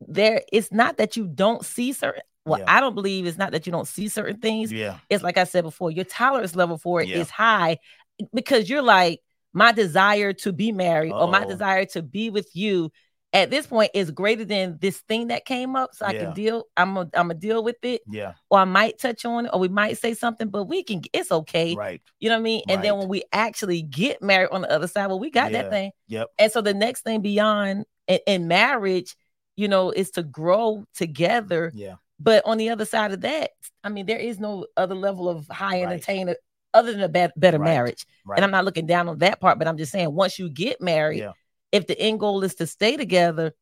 there 0.00 0.42
it's 0.52 0.70
not 0.70 0.98
that 0.98 1.16
you 1.16 1.26
don't 1.26 1.64
see 1.64 1.92
certain 1.94 2.22
well, 2.44 2.58
Yeah. 2.60 2.64
I 2.68 2.80
don't 2.80 2.94
believe 2.94 3.26
it's 3.26 3.38
not 3.38 3.52
that 3.52 3.66
you 3.66 3.72
don't 3.72 3.88
see 3.88 4.08
certain 4.08 4.40
things. 4.40 4.72
Yeah. 4.72 4.98
It's 5.08 5.22
like 5.22 5.36
I 5.38 5.44
said 5.44 5.62
before, 5.64 5.90
your 5.90 6.04
tolerance 6.04 6.56
level 6.56 6.78
for 6.78 7.00
it 7.00 7.08
is 7.10 7.28
Yeah. 7.28 7.34
high 7.34 7.78
eh, 8.20 8.24
because 8.34 8.68
you're 8.70 8.82
like, 8.82 9.20
my 9.52 9.72
desire 9.72 10.32
to 10.32 10.52
be 10.52 10.70
married 10.72 11.12
or 11.12 11.26
my 11.26 11.44
desire 11.44 11.84
to 11.84 12.02
be 12.02 12.30
with 12.30 12.48
you 12.54 12.90
at 13.32 13.50
this 13.50 13.66
point 13.66 13.90
is 13.94 14.10
greater 14.10 14.44
than 14.44 14.76
this 14.80 14.98
thing 15.02 15.28
that 15.28 15.44
came 15.44 15.76
up. 15.76 15.94
So 15.94 16.06
I 16.06 16.12
Yeah. 16.12 16.24
can 16.24 16.34
deal, 16.34 16.64
I'm 16.76 16.94
gonna 16.94 17.10
I'm 17.14 17.28
gonna 17.28 17.34
deal 17.34 17.62
with 17.62 17.76
it 17.82 18.02
Yeah. 18.08 18.32
or 18.48 18.58
I 18.60 18.64
might 18.64 18.98
touch 18.98 19.24
on 19.24 19.46
it, 19.46 19.50
or 19.52 19.60
we 19.60 19.68
might 19.68 19.98
say 19.98 20.14
something, 20.14 20.48
but 20.48 20.64
we 20.64 20.82
can. 20.82 21.02
It's 21.12 21.30
okay, 21.32 21.74
Right. 21.74 22.00
you 22.20 22.28
know 22.28 22.36
what 22.36 22.40
I 22.40 22.42
mean. 22.42 22.62
And 22.68 22.82
then 22.82 22.96
when 22.96 23.08
we 23.08 23.22
actually 23.32 23.82
get 23.82 24.22
married 24.22 24.50
on 24.50 24.62
the 24.62 24.70
other 24.70 24.86
side, 24.88 25.06
well, 25.08 25.18
we 25.20 25.30
got 25.30 25.52
that 25.52 25.70
thing. 25.70 25.90
Yep. 26.08 26.28
And 26.38 26.50
so 26.52 26.60
the 26.60 26.74
next 26.74 27.02
thing 27.02 27.20
beyond 27.22 27.84
in, 28.08 28.18
in 28.26 28.48
marriage, 28.48 29.16
you 29.56 29.68
know, 29.68 29.90
is 29.90 30.10
to 30.12 30.22
grow 30.22 30.84
together. 30.94 31.70
Yeah. 31.74 31.96
But 32.20 32.44
on 32.44 32.58
the 32.58 32.68
other 32.68 32.84
side 32.84 33.12
of 33.12 33.22
that, 33.22 33.50
I 33.82 33.88
mean, 33.88 34.04
there 34.06 34.18
is 34.18 34.38
no 34.38 34.66
other 34.76 34.94
level 34.94 35.28
of 35.28 35.48
high 35.48 35.82
Right. 35.82 35.92
entertainer 35.92 36.36
other 36.74 36.92
than 36.92 37.00
a 37.00 37.08
bet- 37.08 37.32
better 37.38 37.58
Right. 37.58 37.72
marriage. 37.72 38.06
Right. 38.24 38.36
And 38.36 38.44
I'm 38.44 38.50
not 38.50 38.64
looking 38.64 38.86
down 38.86 39.08
on 39.08 39.18
that 39.18 39.40
part, 39.40 39.58
but 39.58 39.66
I'm 39.66 39.78
just 39.78 39.90
saying 39.90 40.14
once 40.14 40.38
you 40.38 40.50
get 40.50 40.80
married, 40.80 41.20
Yeah. 41.20 41.32
if 41.72 41.86
the 41.86 41.98
end 41.98 42.20
goal 42.20 42.44
is 42.44 42.54
to 42.56 42.66
stay 42.66 42.96
together, 42.96 43.54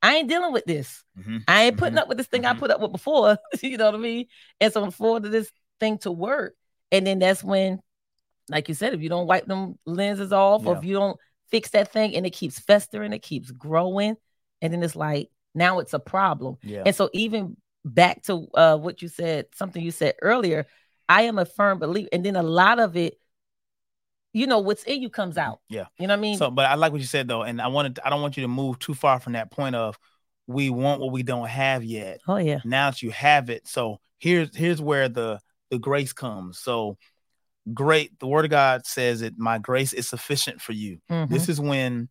I 0.00 0.16
ain't 0.16 0.28
dealing 0.28 0.52
with 0.52 0.64
this. 0.64 1.02
Mhm. 1.18 1.42
I 1.48 1.64
ain't 1.64 1.76
putting 1.76 1.96
Mhm. 1.96 2.02
up 2.02 2.08
with 2.08 2.18
this 2.18 2.26
thing 2.28 2.46
I 2.46 2.52
Mhm. 2.54 2.58
put 2.60 2.70
up 2.70 2.80
with 2.80 2.92
before. 2.92 3.36
you 3.62 3.76
know 3.76 3.86
what 3.86 3.94
I 3.94 3.98
mean? 3.98 4.26
And 4.60 4.72
so 4.72 4.84
I'm 4.84 4.90
for 4.92 5.18
this 5.18 5.50
thing 5.80 5.98
to 5.98 6.12
work, 6.12 6.54
and 6.92 7.06
then 7.06 7.18
that's 7.18 7.42
when, 7.42 7.80
like 8.48 8.68
you 8.68 8.74
said, 8.74 8.94
if 8.94 9.02
you 9.02 9.08
don't 9.08 9.26
wipe 9.26 9.46
them 9.46 9.78
lenses 9.86 10.32
off, 10.32 10.66
or 10.66 10.76
if 10.76 10.84
you 10.84 10.94
don't 10.94 11.18
fix 11.50 11.70
that 11.70 11.90
thing, 11.92 12.14
and 12.14 12.24
it 12.26 12.30
keeps 12.30 12.58
festering, 12.60 13.12
it 13.12 13.22
keeps 13.22 13.50
growing, 13.50 14.16
and 14.62 14.72
then 14.72 14.82
it's 14.82 14.94
like 14.96 15.30
now 15.54 15.78
it's 15.80 15.94
a 15.94 15.98
problem. 15.98 16.56
Yeah. 16.62 16.82
And 16.86 16.94
so 16.94 17.10
even 17.12 17.56
back 17.84 18.22
to 18.24 18.48
uh, 18.54 18.76
what 18.76 19.02
you 19.02 19.08
said, 19.08 19.46
something 19.54 19.82
you 19.82 19.90
said 19.90 20.14
earlier, 20.22 20.66
I 21.08 21.22
am 21.22 21.38
a 21.38 21.44
firm 21.44 21.78
believer, 21.78 22.08
and 22.12 22.24
then 22.24 22.36
a 22.36 22.42
lot 22.42 22.78
of 22.78 22.96
it, 22.96 23.18
you 24.32 24.46
know, 24.46 24.58
what's 24.58 24.82
in 24.84 25.02
you 25.02 25.10
comes 25.10 25.36
out. 25.36 25.60
Yeah. 25.68 25.84
You 25.98 26.06
know 26.06 26.14
what 26.14 26.18
I 26.18 26.22
mean? 26.22 26.38
So, 26.38 26.50
but 26.50 26.66
I 26.66 26.74
like 26.74 26.92
what 26.92 27.00
you 27.00 27.06
said 27.06 27.28
though, 27.28 27.42
and 27.42 27.60
I 27.60 27.68
wanted 27.68 28.00
I 28.04 28.10
don't 28.10 28.22
want 28.22 28.36
you 28.36 28.42
to 28.42 28.48
move 28.48 28.78
too 28.78 28.94
far 28.94 29.20
from 29.20 29.34
that 29.34 29.50
point 29.50 29.76
of 29.76 29.98
we 30.46 30.70
want 30.70 31.00
what 31.00 31.12
we 31.12 31.22
don't 31.22 31.48
have 31.48 31.84
yet. 31.84 32.20
oh 32.26 32.36
yeah. 32.36 32.58
Now 32.64 32.90
that 32.90 33.02
you 33.02 33.10
have 33.10 33.50
it, 33.50 33.66
so 33.68 33.98
here's 34.18 34.54
here's 34.56 34.80
where 34.80 35.08
the 35.08 35.40
the 35.70 35.78
grace 35.78 36.12
comes. 36.12 36.58
So 36.58 36.96
great, 37.72 38.18
the 38.18 38.26
word 38.26 38.44
of 38.44 38.50
God 38.50 38.86
says 38.86 39.20
that 39.20 39.38
my 39.38 39.58
grace 39.58 39.92
is 39.92 40.08
sufficient 40.08 40.60
for 40.60 40.72
you. 40.72 40.98
Mhm. 41.10 41.28
This 41.28 41.48
is 41.48 41.60
when 41.60 42.08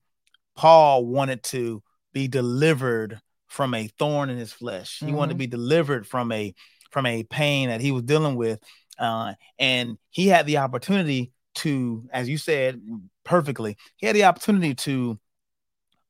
Paul 0.55 1.05
wanted 1.05 1.43
to 1.45 1.83
be 2.13 2.27
delivered 2.27 3.19
from 3.53 3.73
a 3.75 3.87
thorn 3.99 4.29
in 4.31 4.37
his 4.37 4.51
flesh. 4.51 5.01
He 5.05 5.11
wanted 5.13 5.33
to 5.33 5.35
Mhm. 5.35 5.37
be 5.39 5.47
delivered 5.47 6.07
from 6.07 6.31
a 6.31 6.53
from 6.91 7.05
a 7.07 7.23
pain 7.23 7.69
that 7.69 7.81
he 7.81 7.91
was 7.91 8.03
dealing 8.03 8.35
with, 8.35 8.59
uh, 8.99 9.33
and 9.57 9.97
he 10.11 10.27
had 10.27 10.45
the 10.45 10.57
opportunity 10.57 11.31
to, 11.55 12.07
as 12.11 12.29
you 12.29 12.37
said 12.37 12.79
perfectly, 13.23 13.77
he 13.97 14.05
had 14.07 14.15
the 14.15 14.25
opportunity 14.25 14.75
to 14.75 15.19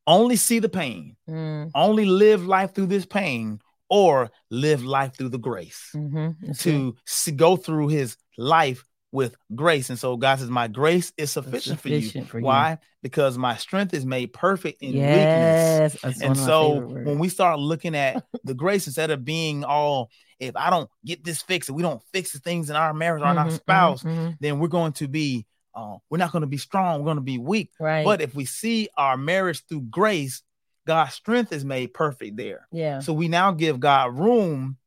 only 0.07 0.35
see 0.35 0.59
the 0.59 0.69
pain, 0.69 1.15
Mm, 1.29 1.71
only 1.73 2.05
live 2.05 2.45
life 2.45 2.73
through 2.73 2.87
this 2.87 3.05
pain, 3.05 3.59
or 3.89 4.29
live 4.49 4.83
life 4.83 5.15
through 5.17 5.29
the 5.29 5.37
grace 5.49 5.91
mhm. 5.95 6.59
To 6.59 6.95
see, 7.05 7.31
go 7.31 7.55
through 7.55 7.89
his 7.89 8.17
life 8.37 8.83
with 9.13 9.37
grace. 9.53 9.89
And 9.91 9.99
so 9.99 10.17
God 10.17 10.39
says, 10.39 10.49
My 10.49 10.67
grace 10.67 11.13
is 11.17 11.31
sufficient, 11.31 11.79
for 11.79 11.87
you. 11.87 12.01
sufficient 12.01 12.27
for 12.29 12.39
you. 12.39 12.45
Why? 12.45 12.79
Because 13.03 13.37
my 13.37 13.55
strength 13.55 13.93
is 13.93 14.05
made 14.05 14.33
perfect 14.33 14.81
in 14.81 14.93
weakness. 14.93 15.97
yes. 16.03 16.03
one 16.03 16.13
And 16.21 16.37
so 16.37 16.79
when 16.79 17.19
we 17.19 17.29
start 17.29 17.59
looking 17.59 17.95
at 17.95 18.25
the 18.43 18.55
grace, 18.55 18.87
instead 18.87 19.11
of 19.11 19.23
being 19.23 19.63
all, 19.63 20.09
if 20.39 20.55
I 20.55 20.71
don't 20.71 20.89
get 21.05 21.23
this 21.23 21.43
fixed, 21.43 21.69
if 21.69 21.75
we 21.75 21.83
don't 21.83 22.01
fix 22.11 22.33
the 22.33 22.39
things 22.39 22.71
in 22.71 22.75
our 22.75 22.91
marriage 22.93 23.21
or 23.21 23.29
in 23.29 23.37
our 23.37 23.51
spouse, 23.51 24.01
mhm. 24.03 24.35
then 24.41 24.57
we're 24.57 24.67
going 24.67 24.93
to 24.93 25.07
be, 25.07 25.45
uh, 25.75 25.97
we're 26.09 26.17
not 26.17 26.31
going 26.31 26.41
to 26.41 26.47
be 26.47 26.57
strong. 26.57 26.99
We're 26.99 27.05
going 27.05 27.17
to 27.17 27.21
be 27.21 27.37
weak. 27.37 27.71
right. 27.79 28.03
But 28.03 28.19
if 28.19 28.33
we 28.33 28.45
see 28.45 28.89
our 28.97 29.15
marriage 29.15 29.63
through 29.69 29.81
grace, 29.81 30.41
God's 30.87 31.13
strength 31.13 31.53
is 31.53 31.63
made 31.63 31.93
perfect 31.93 32.35
there. 32.35 32.67
yeah. 32.71 32.99
So 32.99 33.13
we 33.13 33.27
now 33.27 33.51
give 33.51 33.79
God 33.79 34.17
room 34.17 34.77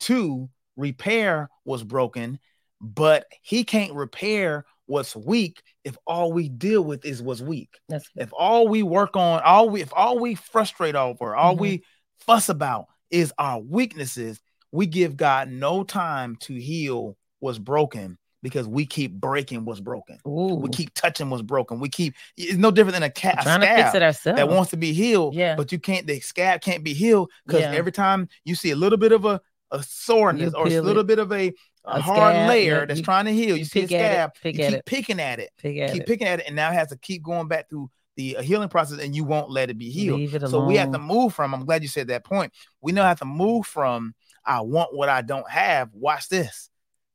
to 0.00 0.50
repair 0.76 1.48
what's 1.62 1.82
broken, 1.84 2.40
but 2.80 3.26
He 3.42 3.64
can't 3.64 3.94
repair 3.94 4.64
what's 4.86 5.16
weak 5.16 5.62
if 5.84 5.96
all 6.06 6.32
we 6.32 6.48
deal 6.48 6.82
with 6.82 7.04
is 7.04 7.22
what's 7.22 7.40
weak. 7.40 7.78
That's 7.88 8.08
If 8.16 8.30
all 8.32 8.68
we 8.68 8.82
work 8.82 9.16
on, 9.16 9.40
all 9.42 9.68
we 9.70 9.82
if 9.82 9.92
all 9.94 10.18
we 10.18 10.34
frustrate 10.36 10.94
over, 10.94 11.34
all 11.34 11.56
Mhm. 11.56 11.60
we 11.60 11.82
fuss 12.20 12.48
about 12.48 12.86
is 13.10 13.32
our 13.38 13.60
weaknesses, 13.60 14.40
we 14.72 14.86
give 14.86 15.16
God 15.16 15.48
no 15.50 15.82
time 15.84 16.36
to 16.42 16.54
heal 16.54 17.16
what's 17.40 17.58
broken 17.58 18.18
because 18.42 18.68
we 18.68 18.86
keep 18.86 19.12
breaking 19.12 19.64
what's 19.64 19.80
broken. 19.80 20.18
Ooh, 20.26 20.54
We 20.54 20.68
keep 20.70 20.94
touching 20.94 21.30
what's 21.30 21.42
broken. 21.42 21.80
We 21.80 21.88
keep 21.88 22.14
it's 22.36 22.56
no 22.58 22.70
different 22.70 22.94
than 22.94 23.02
a 23.02 23.10
cat 23.10 23.40
trying 23.42 23.60
to 23.60 23.66
fix 23.66 23.94
it 23.94 24.02
ourselves. 24.02 24.36
that 24.36 24.48
wants 24.48 24.70
to 24.70 24.76
be 24.76 24.92
healed, 24.92 25.34
Yeah. 25.34 25.56
but 25.56 25.72
you 25.72 25.78
can't. 25.80 26.06
The 26.06 26.20
scab 26.20 26.60
can't 26.60 26.84
be 26.84 26.94
healed 26.94 27.30
because 27.46 27.62
Yeah. 27.62 27.72
every 27.72 27.92
time 27.92 28.28
you 28.44 28.54
see 28.54 28.70
a 28.70 28.76
little 28.76 28.98
bit 28.98 29.10
of 29.12 29.24
a, 29.24 29.40
a 29.72 29.82
soreness 29.82 30.54
or 30.54 30.68
a 30.68 30.80
little 30.80 31.00
it. 31.02 31.06
bit 31.08 31.18
of 31.18 31.32
a, 31.32 31.52
a, 31.86 32.00
hard 32.00 32.34
scab, 32.34 32.48
layer 32.48 32.86
that's 32.86 32.98
you- 32.98 33.04
trying 33.04 33.24
to 33.26 33.32
heal, 33.32 33.56
you, 33.56 33.64
see 33.64 33.80
a 33.80 33.82
at 33.84 33.90
it, 33.90 33.94
scab, 33.94 34.32
you 34.44 34.52
keep 34.52 34.60
it. 34.72 34.84
picking 34.86 35.20
at 35.20 35.38
it, 35.38 35.50
Pick 35.58 35.78
at 35.78 35.92
keep 35.92 36.02
it. 36.02 36.06
picking 36.06 36.26
at 36.26 36.40
it, 36.40 36.46
and 36.46 36.56
now 36.56 36.70
it 36.70 36.74
has 36.74 36.88
to 36.88 36.96
keep 36.96 37.22
going 37.22 37.48
back 37.48 37.68
through 37.68 37.90
the 38.16 38.36
uh, 38.38 38.42
healing 38.42 38.68
process, 38.68 38.98
and 38.98 39.14
you 39.14 39.24
won't 39.24 39.50
let 39.50 39.70
it 39.70 39.78
be 39.78 39.90
healed. 39.90 40.20
It 40.20 40.48
So 40.48 40.60
we 40.60 40.76
have 40.76 40.90
to 40.92 40.98
move 40.98 41.34
from. 41.34 41.54
I'm 41.54 41.64
glad 41.64 41.82
you 41.82 41.88
said 41.88 42.08
that 42.08 42.24
point. 42.24 42.52
We 42.80 42.92
now 42.92 43.04
have 43.04 43.18
to 43.20 43.24
move 43.24 43.66
from 43.66 44.14
I 44.44 44.60
want 44.62 44.94
what 44.94 45.08
I 45.08 45.22
don't 45.22 45.48
have. 45.50 45.90
Watch 45.92 46.28
this 46.28 46.70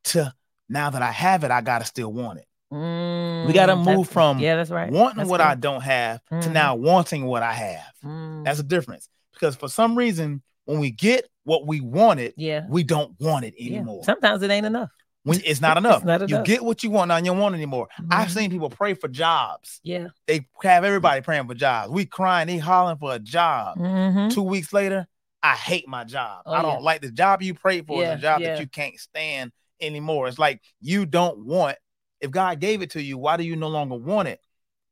to 0.05 0.33
now 0.69 0.89
that 0.89 1.01
I 1.01 1.11
have 1.11 1.43
it, 1.43 1.51
I 1.51 1.61
gotta 1.61 1.85
still 1.85 2.11
want 2.13 2.39
it. 2.39 2.45
We 2.71 3.53
gotta 3.53 3.73
Mm, 3.73 3.85
move 3.97 4.07
from 4.07 4.39
yeah, 4.39 4.55
that's 4.55 4.69
right. 4.69 4.91
Wanting 4.91 5.17
That's 5.17 5.29
what 5.29 5.41
I 5.41 5.55
don't 5.55 5.81
have 5.81 6.21
to 6.41 6.49
Mhm. 6.49 6.51
now 6.53 6.75
wanting 6.75 7.25
what 7.25 7.43
I 7.43 7.53
have. 7.53 7.91
Mm, 8.05 8.45
That's 8.45 8.59
a 8.59 8.63
difference 8.63 9.09
because 9.33 9.55
for 9.55 9.67
some 9.67 9.97
reason, 9.97 10.41
when 10.65 10.79
we 10.79 10.91
get 10.91 11.27
what 11.43 11.65
we 11.65 11.81
wanted, 11.81 12.33
yeah. 12.37 12.65
we 12.69 12.83
don't 12.83 13.19
want 13.19 13.45
it 13.45 13.55
yeah. 13.57 13.77
anymore. 13.77 14.03
Sometimes 14.03 14.41
it 14.43 14.51
ain't 14.51 14.65
enough. 14.65 14.89
When 15.23 15.39
it's 15.45 15.61
not 15.61 15.77
enough, 15.77 16.03
not 16.03 16.29
you 16.29 16.41
get 16.43 16.63
what 16.63 16.83
you 16.83 16.89
want 16.89 17.09
now, 17.09 17.17
you 17.17 17.25
don't 17.25 17.39
want 17.39 17.55
it 17.55 17.57
anymore. 17.57 17.87
I've 18.09 18.29
Mhm. 18.29 18.31
seen 18.31 18.51
people 18.51 18.69
pray 18.69 18.93
for 18.93 19.07
jobs. 19.07 19.79
Yeah. 19.83 20.07
They 20.27 20.47
have 20.63 20.83
everybody 20.83 21.21
praying 21.21 21.47
for 21.47 21.53
jobs. 21.53 21.91
We 21.91 22.05
crying, 22.05 22.47
they 22.47 22.57
hollering 22.57 22.97
for 22.97 23.13
a 23.13 23.19
job. 23.19 23.77
Mhm. 23.77 24.33
Two 24.33 24.43
weeks 24.43 24.73
later, 24.73 25.07
I 25.43 25.55
hate 25.55 25.87
my 25.87 26.03
job. 26.03 26.43
Oh, 26.45 26.53
I 26.53 26.61
don't 26.61 26.79
yeah. 26.79 26.85
like 26.85 27.01
the 27.01 27.11
job 27.11 27.41
you 27.41 27.53
prayed 27.53 27.87
for. 27.87 28.01
Yeah, 28.01 28.13
is 28.13 28.19
a 28.19 28.21
job 28.21 28.41
yeah. 28.41 28.53
that 28.53 28.59
you 28.59 28.67
can't 28.67 28.99
stand 28.99 29.51
anymore. 29.79 30.27
It's 30.27 30.39
like 30.39 30.61
you 30.79 31.05
don't 31.05 31.45
want. 31.45 31.77
If 32.19 32.29
God 32.29 32.59
gave 32.59 32.83
it 32.83 32.91
to 32.91 33.01
you, 33.01 33.17
why 33.17 33.37
do 33.37 33.43
you 33.43 33.55
no 33.55 33.67
longer 33.67 33.95
want 33.95 34.27
it? 34.27 34.39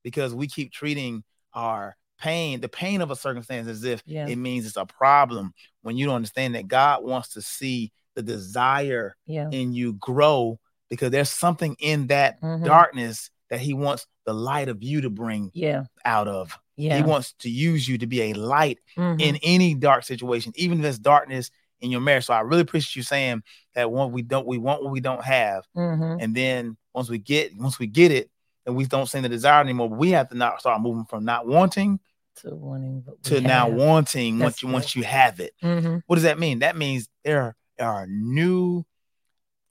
Because 0.03 0.33
we 0.33 0.47
keep 0.47 0.71
treating 0.71 1.23
our 1.53 1.95
pain, 2.19 2.61
the 2.61 2.69
pain 2.69 3.01
of 3.01 3.11
a 3.11 3.15
circumstance, 3.15 3.67
as 3.67 3.83
if 3.83 4.03
Yeah. 4.05 4.27
it 4.27 4.35
means 4.35 4.65
it's 4.65 4.77
a 4.77 4.85
problem. 4.85 5.53
When 5.81 5.97
you 5.97 6.05
don't 6.05 6.15
understand 6.15 6.55
that 6.55 6.67
God 6.67 7.03
wants 7.03 7.29
to 7.29 7.41
see 7.41 7.91
the 8.15 8.23
desire 8.23 9.15
Yeah. 9.25 9.49
in 9.51 9.73
you 9.73 9.93
grow, 9.93 10.59
because 10.89 11.11
there's 11.11 11.29
something 11.29 11.75
in 11.79 12.07
that 12.07 12.41
Mhm. 12.41 12.65
darkness 12.65 13.29
that 13.49 13.59
He 13.59 13.73
wants 13.73 14.05
the 14.25 14.33
light 14.33 14.69
of 14.69 14.83
you 14.83 15.01
to 15.01 15.09
bring 15.09 15.51
Yeah. 15.53 15.85
out 16.05 16.27
of. 16.27 16.57
Yeah. 16.75 16.97
He 16.97 17.03
wants 17.03 17.33
to 17.39 17.49
use 17.49 17.87
you 17.87 17.97
to 17.97 18.07
be 18.07 18.21
a 18.23 18.33
light 18.33 18.79
Mhm. 18.97 19.21
in 19.21 19.35
any 19.43 19.73
dark 19.75 20.03
situation, 20.03 20.53
even 20.55 20.79
if 20.79 20.85
it's 20.85 20.99
darkness 20.99 21.51
in 21.81 21.91
your 21.91 22.01
marriage. 22.01 22.25
So 22.25 22.33
I 22.33 22.41
really 22.41 22.61
appreciate 22.61 22.95
you 22.95 23.03
saying 23.03 23.43
that 23.75 23.91
when 23.91 24.11
we 24.11 24.21
don't, 24.21 24.45
we 24.45 24.57
want 24.57 24.83
what 24.83 24.91
we 24.91 24.99
don't 24.99 25.23
have, 25.23 25.65
Mhm. 25.75 26.17
and 26.21 26.35
then 26.35 26.77
once 26.93 27.09
we 27.09 27.17
get, 27.17 27.55
once 27.55 27.79
we 27.79 27.87
get 27.87 28.11
it, 28.11 28.29
and 28.65 28.75
we 28.75 28.85
don't 28.85 29.07
see 29.07 29.19
the 29.19 29.29
desire 29.29 29.61
anymore, 29.61 29.89
we 29.89 30.11
have 30.11 30.29
to 30.29 30.35
not 30.35 30.59
start 30.59 30.81
moving 30.81 31.05
from 31.05 31.23
not 31.23 31.47
wanting 31.47 31.99
to 32.41 32.55
wanting 32.55 33.03
to 33.23 33.41
now 33.41 33.67
have. 33.69 33.73
wanting 33.73 34.39
once 34.39 34.61
you 34.63 34.69
once 34.69 34.95
you 34.95 35.03
have 35.03 35.39
it. 35.39 35.53
Mhm. 35.63 36.01
What 36.07 36.15
does 36.15 36.23
that 36.23 36.39
mean? 36.39 36.59
That 36.59 36.75
means 36.77 37.07
there 37.23 37.41
are 37.41 37.55
there 37.77 37.87
are 37.89 38.07
new 38.07 38.83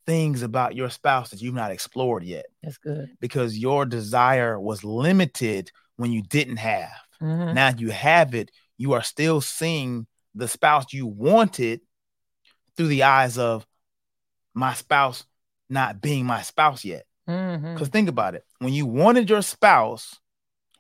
things 0.07 0.43
about 0.43 0.75
your 0.75 0.89
spouse 0.89 1.31
that 1.31 1.43
you've 1.43 1.55
not 1.55 1.71
explored 1.71 2.25
yet 2.25 2.47
That's 2.63 2.79
good. 2.79 3.11
because 3.21 3.59
your 3.59 3.85
desire 3.85 4.59
was 4.59 4.83
limited 4.83 5.71
when 5.97 6.13
you 6.13 6.23
didn't 6.23 6.57
have. 6.57 6.91
Mhm. 7.21 7.55
Now 7.55 7.69
you 7.77 7.91
have 7.91 8.35
it, 8.35 8.51
you 8.79 8.93
are 8.95 9.03
still 9.03 9.41
seeing 9.43 10.07
the 10.35 10.49
spouse 10.49 10.93
you 10.95 11.07
wanted 11.07 11.81
through 12.77 12.87
the 12.89 13.03
eyes 13.03 13.37
of 13.37 13.67
my 14.55 14.73
spouse 14.73 15.25
not 15.69 16.01
being 16.01 16.25
my 16.25 16.41
spouse 16.43 16.85
yet. 16.85 17.05
Because 17.27 17.89
think 17.89 18.09
about 18.09 18.35
it. 18.35 18.45
When 18.61 18.73
you 18.73 18.87
wanted 18.87 19.29
your 19.29 19.43
spouse 19.43 20.19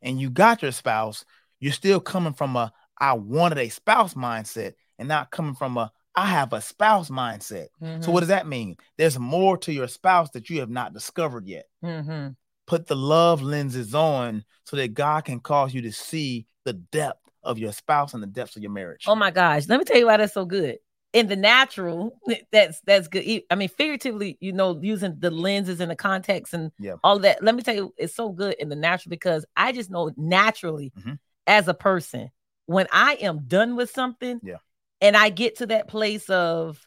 and 0.00 0.18
you 0.18 0.30
got 0.30 0.62
your 0.62 0.72
spouse, 0.72 1.26
you're 1.60 1.72
still 1.72 2.00
coming 2.00 2.32
from 2.32 2.56
a 2.56 2.72
I 2.98 3.12
wanted 3.12 3.58
a 3.58 3.68
spouse 3.68 4.14
mindset 4.14 4.74
and 4.98 5.08
not 5.08 5.30
coming 5.30 5.54
from 5.54 5.76
a 5.76 5.92
I 6.14 6.26
have 6.26 6.52
a 6.52 6.60
spouse 6.60 7.10
mindset. 7.10 7.68
So 7.80 7.86
Mhm. 7.86 8.12
what 8.12 8.20
does 8.20 8.28
that 8.30 8.46
mean? 8.46 8.76
There's 8.96 9.18
more 9.18 9.56
to 9.58 9.72
your 9.72 9.86
spouse 9.86 10.30
that 10.30 10.50
you 10.50 10.58
have 10.60 10.70
not 10.70 10.92
discovered 10.92 11.46
yet. 11.46 11.66
Mhm. 11.84 12.34
Put 12.66 12.86
the 12.88 12.96
love 12.96 13.40
lenses 13.40 13.94
on 13.94 14.44
so 14.64 14.76
that 14.76 14.94
God 14.94 15.24
can 15.24 15.38
cause 15.40 15.72
you 15.72 15.82
to 15.82 15.92
see 15.92 16.46
the 16.64 16.72
depth 16.72 17.20
of 17.44 17.58
your 17.58 17.72
spouse 17.72 18.14
and 18.14 18.22
the 18.22 18.26
depths 18.26 18.56
of 18.56 18.62
your 18.62 18.72
marriage. 18.72 19.04
Oh 19.06 19.14
my 19.14 19.30
gosh, 19.30 19.68
let 19.68 19.78
me 19.78 19.84
tell 19.84 19.96
you 19.96 20.06
why 20.06 20.16
that's 20.16 20.34
so 20.34 20.44
good. 20.44 20.78
In 21.12 21.28
the 21.28 21.36
natural, 21.36 22.18
that's 22.52 22.80
that's 22.82 23.06
good. 23.08 23.42
I 23.50 23.54
mean, 23.54 23.68
figuratively, 23.68 24.36
you 24.40 24.52
know, 24.52 24.78
using 24.82 25.16
the 25.20 25.30
lenses 25.30 25.80
and 25.80 25.90
the 25.90 25.96
context 25.96 26.52
and 26.52 26.72
Yeah. 26.78 26.96
all 27.04 27.18
that. 27.20 27.42
Let 27.44 27.54
me 27.54 27.62
tell 27.62 27.76
you, 27.76 27.94
it's 27.96 28.14
so 28.14 28.30
good 28.30 28.54
in 28.58 28.68
the 28.68 28.76
natural 28.76 29.10
because 29.10 29.46
I 29.56 29.72
just 29.72 29.88
know 29.88 30.10
naturally 30.16 30.92
Mhm. 30.98 31.18
As 31.48 31.66
a 31.66 31.74
person, 31.74 32.30
when 32.66 32.86
I 32.92 33.14
am 33.14 33.40
done 33.48 33.74
with 33.74 33.90
something, 33.90 34.40
Yeah. 34.44 34.58
and 35.00 35.16
I 35.16 35.30
get 35.30 35.56
to 35.56 35.66
that 35.66 35.88
place 35.88 36.28
of 36.30 36.86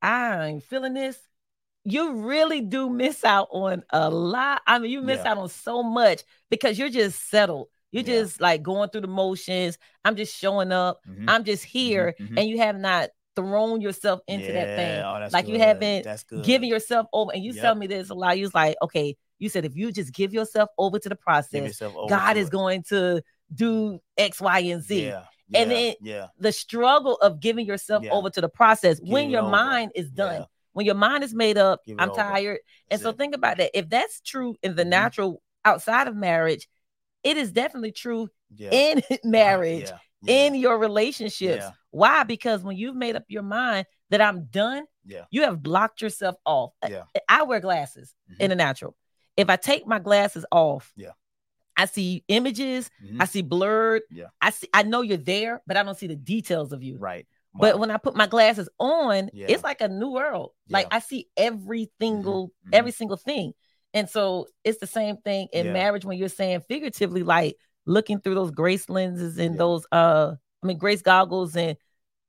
I'm 0.00 0.60
feeling 0.60 0.94
this, 0.94 1.18
you 1.84 2.14
really 2.26 2.60
do 2.62 2.88
miss 2.88 3.24
out 3.24 3.48
on 3.50 3.82
a 3.90 4.08
lot. 4.08 4.62
I 4.66 4.78
mean, 4.78 4.90
you 4.90 5.02
miss 5.02 5.20
Yeah. 5.24 5.32
out 5.32 5.38
on 5.38 5.48
so 5.48 5.82
much 5.82 6.22
because 6.48 6.78
you're 6.78 6.88
just 6.88 7.28
settled. 7.28 7.68
You're 7.90 8.04
Yeah. 8.04 8.20
just 8.20 8.40
like 8.40 8.62
going 8.62 8.88
through 8.90 9.02
the 9.02 9.08
motions. 9.08 9.76
I'm 10.04 10.16
just 10.16 10.34
showing 10.34 10.72
up. 10.72 11.00
Mhm. 11.06 11.24
I'm 11.28 11.44
just 11.44 11.64
here, 11.64 12.14
mhm. 12.18 12.38
and 12.38 12.48
you 12.48 12.58
have 12.58 12.78
not 12.78 13.10
thrown 13.36 13.80
yourself 13.80 14.20
into 14.26 14.52
that 14.52 14.76
thing. 14.76 15.02
Oh, 15.02 15.28
Like 15.32 15.48
you 15.48 15.58
haven't 15.58 16.06
good. 16.28 16.44
Giving 16.44 16.68
yourself 16.68 17.06
over, 17.12 17.32
and 17.32 17.42
you 17.42 17.52
Yep. 17.52 17.62
tell 17.62 17.74
me 17.74 17.86
this 17.86 18.10
a 18.10 18.14
lot. 18.14 18.38
You 18.38 18.44
was 18.44 18.54
like, 18.54 18.76
okay, 18.82 19.16
you 19.38 19.48
said 19.48 19.64
if 19.64 19.74
you 19.76 19.90
just 19.92 20.12
give 20.12 20.32
yourself 20.32 20.68
over 20.78 20.98
to 20.98 21.08
the 21.08 21.16
process, 21.16 21.78
God 22.08 22.36
is 22.36 22.48
it. 22.48 22.52
going 22.52 22.82
to 22.84 23.22
do 23.54 23.98
X, 24.16 24.40
Y, 24.40 24.58
and 24.60 24.82
Z. 24.82 25.06
Yeah, 25.06 25.24
And 25.54 25.70
then 25.70 25.94
yeah, 26.00 26.28
The 26.38 26.52
struggle 26.52 27.16
of 27.16 27.40
giving 27.40 27.66
yourself 27.66 28.04
Yeah. 28.04 28.12
over 28.12 28.30
to 28.30 28.40
the 28.40 28.48
process 28.48 29.00
Give 29.00 29.08
when 29.12 29.30
your 29.30 29.42
over. 29.42 29.50
mind 29.50 29.92
is 29.94 30.10
done, 30.10 30.40
yeah. 30.42 30.46
when 30.72 30.86
your 30.86 30.94
mind 30.94 31.24
is 31.24 31.34
made 31.34 31.58
up, 31.58 31.80
I'm 31.98 32.10
over. 32.10 32.20
tired. 32.20 32.58
And 32.90 32.98
That's 32.98 33.02
so 33.02 33.10
it. 33.10 33.18
think 33.18 33.34
about 33.34 33.56
that. 33.58 33.70
If 33.76 33.88
that's 33.88 34.20
true 34.20 34.56
in 34.62 34.76
the 34.76 34.84
Mhm. 34.84 34.88
natural 34.88 35.42
outside 35.64 36.06
of 36.08 36.14
marriage, 36.16 36.68
it 37.24 37.36
is 37.36 37.50
definitely 37.52 37.92
true 37.92 38.28
yeah. 38.54 38.70
in 38.72 38.98
Uh-huh, 38.98 39.16
marriage, 39.24 39.88
yeah, 39.88 39.98
yeah, 40.22 40.46
in 40.46 40.54
your 40.54 40.78
relationships. 40.78 41.64
Yeah. 41.64 41.70
Why? 41.90 42.22
Because 42.22 42.62
when 42.62 42.76
you've 42.76 42.96
made 42.96 43.16
up 43.16 43.24
your 43.28 43.42
mind 43.42 43.86
that 44.10 44.20
I'm 44.20 44.44
done, 44.46 44.84
yeah, 45.04 45.24
you 45.30 45.42
have 45.42 45.62
blocked 45.62 46.00
yourself 46.00 46.36
off. 46.46 46.72
I- 46.82 46.88
Yeah. 46.88 47.04
I 47.28 47.42
wear 47.42 47.58
glasses 47.60 48.14
Mhm. 48.30 48.40
in 48.40 48.50
the 48.50 48.56
natural. 48.56 48.96
If 49.36 49.50
I 49.50 49.56
take 49.56 49.86
my 49.86 49.98
glasses 49.98 50.46
off, 50.52 50.92
Yeah. 50.96 51.10
I 51.76 51.86
see 51.86 52.24
images, 52.28 52.90
Mhm. 53.04 53.20
I 53.20 53.24
see 53.24 53.42
blurred. 53.42 54.02
Yeah. 54.10 54.26
I 54.40 54.50
see 54.50 54.68
I 54.74 54.82
know 54.82 55.00
you're 55.02 55.16
there, 55.16 55.62
but 55.66 55.76
I 55.76 55.82
don't 55.82 55.96
see 55.96 56.06
the 56.08 56.16
details 56.16 56.72
of 56.72 56.82
you. 56.82 56.98
right. 56.98 57.26
But 57.52 57.80
when 57.80 57.90
I 57.90 57.96
put 57.96 58.14
my 58.14 58.28
glasses 58.28 58.68
on, 58.78 59.28
Yeah. 59.32 59.46
it's 59.48 59.64
like 59.64 59.80
a 59.80 59.88
new 59.88 60.10
world. 60.12 60.52
Like 60.68 60.86
I 60.92 61.00
see 61.00 61.26
every 61.36 61.90
single, 62.00 62.52
mhm. 62.64 62.70
every 62.74 62.92
single 62.92 63.16
thing. 63.16 63.54
And 63.92 64.08
so 64.08 64.46
it's 64.62 64.78
the 64.78 64.86
same 64.86 65.16
thing 65.16 65.48
in 65.52 65.66
Yeah. 65.66 65.72
marriage 65.72 66.04
when 66.04 66.16
you're 66.16 66.28
saying 66.28 66.60
figuratively, 66.68 67.24
like 67.24 67.56
looking 67.86 68.20
through 68.20 68.36
those 68.36 68.52
grace 68.52 68.88
lenses 68.88 69.36
and 69.38 69.54
Yeah. 69.54 69.58
those 69.58 69.84
uh 69.90 70.34
I 70.62 70.66
mean 70.66 70.78
grace 70.78 71.02
goggles 71.02 71.56
and 71.56 71.76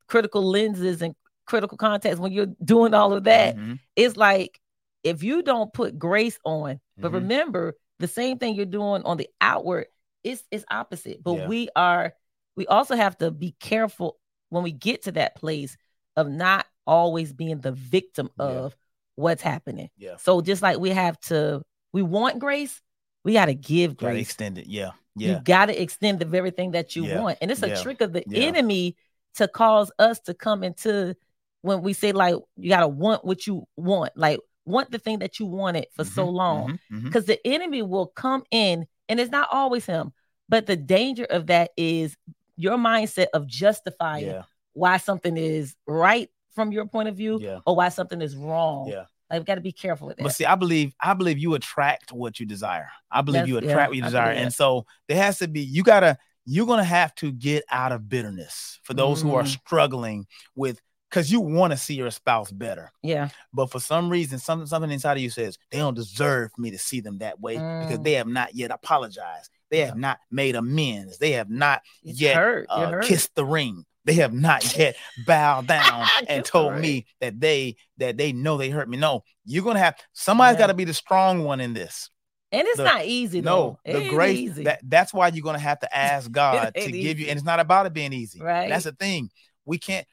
critical 0.08 0.42
lenses 0.44 1.02
and 1.02 1.14
critical 1.46 1.78
context, 1.78 2.20
when 2.20 2.32
you're 2.32 2.48
doing 2.64 2.94
all 2.94 3.14
of 3.14 3.26
that, 3.26 3.56
Mhm. 3.56 3.80
it's 3.96 4.18
like 4.18 4.60
if 5.04 5.22
you 5.24 5.42
don't 5.44 5.72
put 5.74 6.00
grace 6.00 6.40
on, 6.46 6.80
but 6.98 7.12
Mhm. 7.12 7.16
remember 7.16 7.76
the 8.02 8.08
same 8.08 8.38
thing 8.38 8.56
you're 8.56 8.66
doing 8.66 9.04
on 9.04 9.18
the 9.18 9.30
outward, 9.40 9.88
is 10.24 10.44
it's 10.52 10.66
opposite. 10.70 11.24
But 11.24 11.34
Yeah. 11.34 11.48
we 11.48 11.70
are 11.76 12.14
we 12.56 12.68
also 12.68 12.96
have 12.96 13.18
to 13.20 13.32
be 13.32 13.56
careful 13.60 14.20
when 14.50 14.64
we 14.64 14.72
get 14.72 15.04
to 15.04 15.14
that 15.14 15.36
place 15.36 15.78
of 16.18 16.30
not 16.30 16.66
always 16.86 17.32
being 17.32 17.60
the 17.60 17.72
victim 17.72 18.30
Yeah. 18.38 18.46
of 18.46 18.76
what's 19.16 19.42
happening. 19.42 19.90
Yeah. 19.98 20.18
So 20.18 20.42
just 20.42 20.62
like 20.62 20.78
we 20.78 20.90
have 20.90 21.20
to, 21.22 21.62
we 21.94 22.02
want 22.02 22.40
grace, 22.40 22.82
we 23.24 23.34
got 23.34 23.46
to 23.46 23.54
give 23.54 23.96
Gotta 23.96 24.14
grace. 24.14 24.28
extend 24.28 24.58
it. 24.58 24.68
Yeah. 24.68 24.92
Yeah. 25.16 25.28
You 25.28 25.34
Yeah. 25.36 25.42
got 25.44 25.66
to 25.68 25.82
extend 25.82 26.20
the 26.20 26.26
very 26.26 26.52
thing 26.52 26.72
that 26.72 26.96
you 26.96 27.06
Yeah. 27.06 27.20
want. 27.20 27.38
And 27.42 27.50
it's 27.50 27.64
a 27.64 27.70
Yeah. 27.70 27.82
trick 27.82 28.02
of 28.02 28.12
the 28.14 28.26
Yeah. 28.28 28.48
enemy 28.48 28.98
to 29.36 29.48
cause 29.48 29.92
us 29.98 30.20
to 30.22 30.34
come 30.34 30.64
into 30.64 31.16
when 31.62 31.82
we 31.82 31.94
say, 31.94 32.12
like, 32.12 32.36
you 32.58 32.70
got 32.70 32.82
to 32.82 32.88
want 32.88 33.24
what 33.24 33.48
you 33.48 33.66
want, 33.78 34.18
like, 34.18 34.40
want 34.66 34.92
the 34.92 35.00
thing 35.00 35.20
that 35.20 35.40
you 35.40 35.46
wanted 35.46 35.88
for 35.96 36.04
so 36.04 36.28
Mhm, 36.28 36.34
long. 36.34 36.70
mhm, 36.72 36.80
mhm. 36.92 37.04
Because 37.06 37.26
the 37.26 37.46
enemy 37.48 37.82
will 37.82 38.08
come 38.08 38.44
in, 38.52 38.86
and 39.10 39.20
it's 39.20 39.32
not 39.32 39.48
always 39.52 39.86
him, 39.86 40.14
but 40.50 40.66
the 40.68 40.76
danger 40.76 41.26
of 41.26 41.48
that 41.48 41.72
is 41.78 42.16
your 42.58 42.78
mindset 42.78 43.28
of 43.34 43.48
justifying 43.48 44.28
Yeah. 44.28 44.44
why 44.74 44.98
something 44.98 45.36
is 45.38 45.76
right 45.88 46.30
from 46.54 46.72
your 46.72 46.86
point 46.86 47.10
of 47.10 47.16
view 47.16 47.40
Yeah. 47.42 47.60
or 47.66 47.76
why 47.76 47.90
something 47.90 48.22
is 48.22 48.36
wrong. 48.36 48.88
Yeah. 48.88 49.06
Like, 49.30 49.40
we 49.40 49.46
got 49.46 49.56
to 49.56 49.62
be 49.62 49.72
careful 49.72 50.08
with 50.08 50.18
that. 50.18 50.24
But 50.24 50.34
see, 50.36 50.46
I 50.46 50.56
believe 50.56 50.94
I 51.00 51.14
believe 51.14 51.38
you 51.40 51.54
attract 51.56 52.12
what 52.12 52.40
you 52.40 52.46
desire. 52.46 52.90
I 53.10 53.22
believe 53.22 53.44
That's- 53.44 53.48
you 53.50 53.56
yeah, 53.62 53.72
attract 53.72 53.90
what 53.92 53.96
you 53.98 54.04
desire. 54.04 54.32
And 54.34 54.54
so 54.54 54.86
there 55.08 55.18
has 55.18 55.40
to 55.40 55.48
be 55.48 55.62
you 55.62 55.84
gotta 55.84 56.18
you're 56.46 56.66
gonna 56.66 56.84
have 56.84 57.14
to 57.16 57.32
get 57.32 57.64
out 57.70 57.92
of 57.94 58.10
bitterness 58.10 58.80
for 58.84 58.94
those 58.94 59.22
who 59.22 59.34
are 59.36 59.44
Mm. 59.44 59.48
struggling 59.48 60.26
with 60.56 60.82
because 61.12 61.32
you 61.32 61.42
want 61.42 61.72
to 61.72 61.78
see 61.78 61.94
your 61.94 62.10
spouse 62.10 62.50
better. 62.52 62.90
yeah. 63.04 63.30
But 63.54 63.70
for 63.70 63.80
some 63.82 64.10
reason, 64.10 64.40
something 64.40 64.66
something 64.66 64.90
inside 64.92 65.18
of 65.18 65.24
you 65.24 65.30
says 65.30 65.58
they 65.70 65.78
don't 65.78 65.94
deserve 65.94 66.52
me 66.58 66.72
to 66.72 66.78
see 66.80 67.02
them 67.02 67.18
that 67.20 67.40
way 67.40 67.56
because 67.56 68.00
Mm. 68.00 68.04
they 68.04 68.14
have 68.14 68.28
not 68.28 68.56
yet 68.56 68.72
apologized. 68.72 69.50
They 69.70 69.80
have 69.82 69.98
not 69.98 70.20
made 70.32 70.56
amends. 70.56 71.18
They 71.18 71.32
have 71.34 71.50
not 71.50 71.82
It's 72.04 72.20
yet. 72.20 72.66
Uh, 72.70 73.00
kissed 73.02 73.36
the 73.36 73.46
ring. 73.46 73.86
They 74.06 74.14
have 74.16 74.34
not 74.34 74.76
yet 74.78 74.96
bowed 75.28 75.68
down 75.68 76.08
and 76.28 76.44
told 76.44 76.76
me 76.78 77.06
that 77.20 77.40
they 77.40 77.76
that 77.98 78.18
they 78.18 78.32
know 78.34 78.58
they 78.58 78.70
hurt 78.70 78.90
me. 78.90 78.98
No, 78.98 79.24
you're 79.46 79.64
gonna 79.64 79.80
have 79.80 79.96
somebody's 80.14 80.56
Yeah. 80.56 80.60
got 80.66 80.68
to 80.68 80.74
be 80.74 80.86
the 80.86 80.94
strong 80.94 81.44
one 81.44 81.60
in 81.60 81.74
this. 81.74 82.10
And 82.54 82.68
it's 82.68 82.78
the- 82.78 82.84
not 82.84 83.06
easy, 83.06 83.40
No, 83.42 83.78
though. 83.86 84.00
The 84.00 84.10
grace 84.10 84.40
easy. 84.40 84.64
that 84.64 84.80
that's 84.84 85.14
why 85.14 85.28
you're 85.30 85.44
gonna 85.44 85.60
have 85.60 85.80
to 85.82 85.96
ask 85.96 86.32
God 86.32 86.74
to 86.74 86.82
ain't 86.82 86.92
give 86.94 87.20
you, 87.20 87.28
and 87.28 87.38
it's 87.38 87.46
not 87.46 87.60
about 87.60 87.86
it 87.86 87.94
being 87.94 88.12
easy. 88.14 88.42
Right. 88.42 88.68
That's 88.70 88.86
the 88.86 88.92
thing. 88.94 89.30
We 89.66 89.78
can't. 89.78 90.06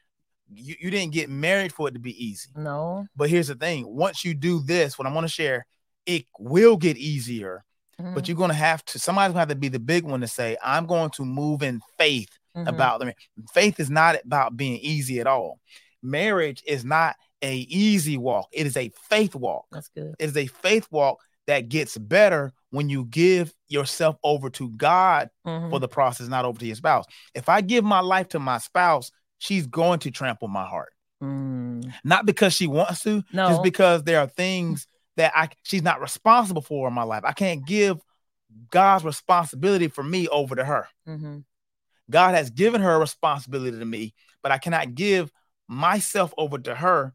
You, 0.52 0.74
you 0.80 0.90
didn't 0.90 1.12
get 1.12 1.28
married 1.28 1.72
for 1.72 1.88
it 1.88 1.92
to 1.92 1.98
be 1.98 2.12
easy. 2.24 2.48
no. 2.56 3.06
But 3.16 3.30
here's 3.30 3.48
the 3.48 3.54
thing: 3.54 3.86
once 3.86 4.24
you 4.24 4.34
do 4.34 4.60
this, 4.60 4.98
what 4.98 5.06
I 5.06 5.12
want 5.12 5.26
to 5.26 5.32
share, 5.32 5.66
it 6.06 6.24
will 6.38 6.76
get 6.76 6.96
easier. 6.96 7.64
Mhm, 8.00 8.14
But 8.14 8.28
you're 8.28 8.36
gonna 8.36 8.54
have 8.54 8.84
to. 8.86 8.98
Somebody's 8.98 9.32
gonna 9.32 9.40
have 9.40 9.48
to 9.48 9.54
be 9.56 9.68
the 9.68 9.80
big 9.80 10.04
one 10.04 10.20
to 10.20 10.28
say, 10.28 10.56
"I'm 10.62 10.86
going 10.86 11.10
to 11.10 11.24
move 11.24 11.62
in 11.62 11.80
faith 11.98 12.30
mhm. 12.56 12.68
about 12.68 13.00
them. 13.00 13.12
Faith 13.52 13.80
is 13.80 13.90
not 13.90 14.16
about 14.24 14.56
being 14.56 14.78
easy 14.80 15.18
at 15.20 15.26
all. 15.26 15.58
Marriage 16.02 16.62
is 16.66 16.84
not 16.84 17.16
a 17.42 17.56
easy 17.56 18.16
walk. 18.16 18.48
It 18.52 18.66
is 18.66 18.76
a 18.76 18.90
faith 19.08 19.34
walk. 19.34 19.66
That's 19.72 19.88
good. 19.88 20.14
It 20.18 20.24
is 20.26 20.36
a 20.36 20.46
faith 20.46 20.86
walk 20.90 21.18
that 21.46 21.68
gets 21.68 21.96
better 21.98 22.52
when 22.70 22.88
you 22.88 23.04
give 23.06 23.54
yourself 23.68 24.16
over 24.22 24.50
to 24.50 24.68
God 24.70 25.30
Mhm. 25.46 25.70
for 25.70 25.78
the 25.80 25.88
process, 25.88 26.28
not 26.28 26.44
over 26.44 26.58
to 26.58 26.66
your 26.66 26.76
spouse. 26.76 27.04
If 27.34 27.48
I 27.48 27.60
give 27.62 27.84
my 27.84 28.00
life 28.00 28.28
to 28.30 28.38
my 28.38 28.58
spouse, 28.58 29.10
she's 29.38 29.66
going 29.66 30.00
to 30.00 30.10
trample 30.10 30.48
my 30.48 30.64
heart. 30.66 30.92
Mm, 31.22 31.92
Not 32.04 32.26
because 32.26 32.52
she 32.54 32.66
wants 32.66 33.02
to, 33.02 33.24
No. 33.32 33.48
just 33.48 33.62
because 33.62 34.04
there 34.04 34.20
are 34.20 34.28
things 34.28 34.86
that 35.16 35.32
I 35.34 35.48
she's 35.64 35.82
not 35.82 36.00
responsible 36.00 36.62
for 36.62 36.86
in 36.88 36.94
my 36.94 37.02
life. 37.02 37.24
I 37.24 37.32
can't 37.32 37.66
give 37.66 37.98
God's 38.70 39.04
responsibility 39.04 39.88
for 39.88 40.02
me 40.04 40.28
over 40.28 40.54
to 40.54 40.64
her. 40.64 40.86
mhm. 41.06 41.44
God 42.10 42.34
has 42.34 42.48
given 42.50 42.80
her 42.80 42.92
a 42.94 42.98
responsibility 42.98 43.78
to 43.78 43.84
me, 43.84 44.14
but 44.42 44.50
I 44.52 44.56
cannot 44.58 44.94
give 44.94 45.30
myself 45.66 46.32
over 46.38 46.56
to 46.58 46.74
her 46.74 47.14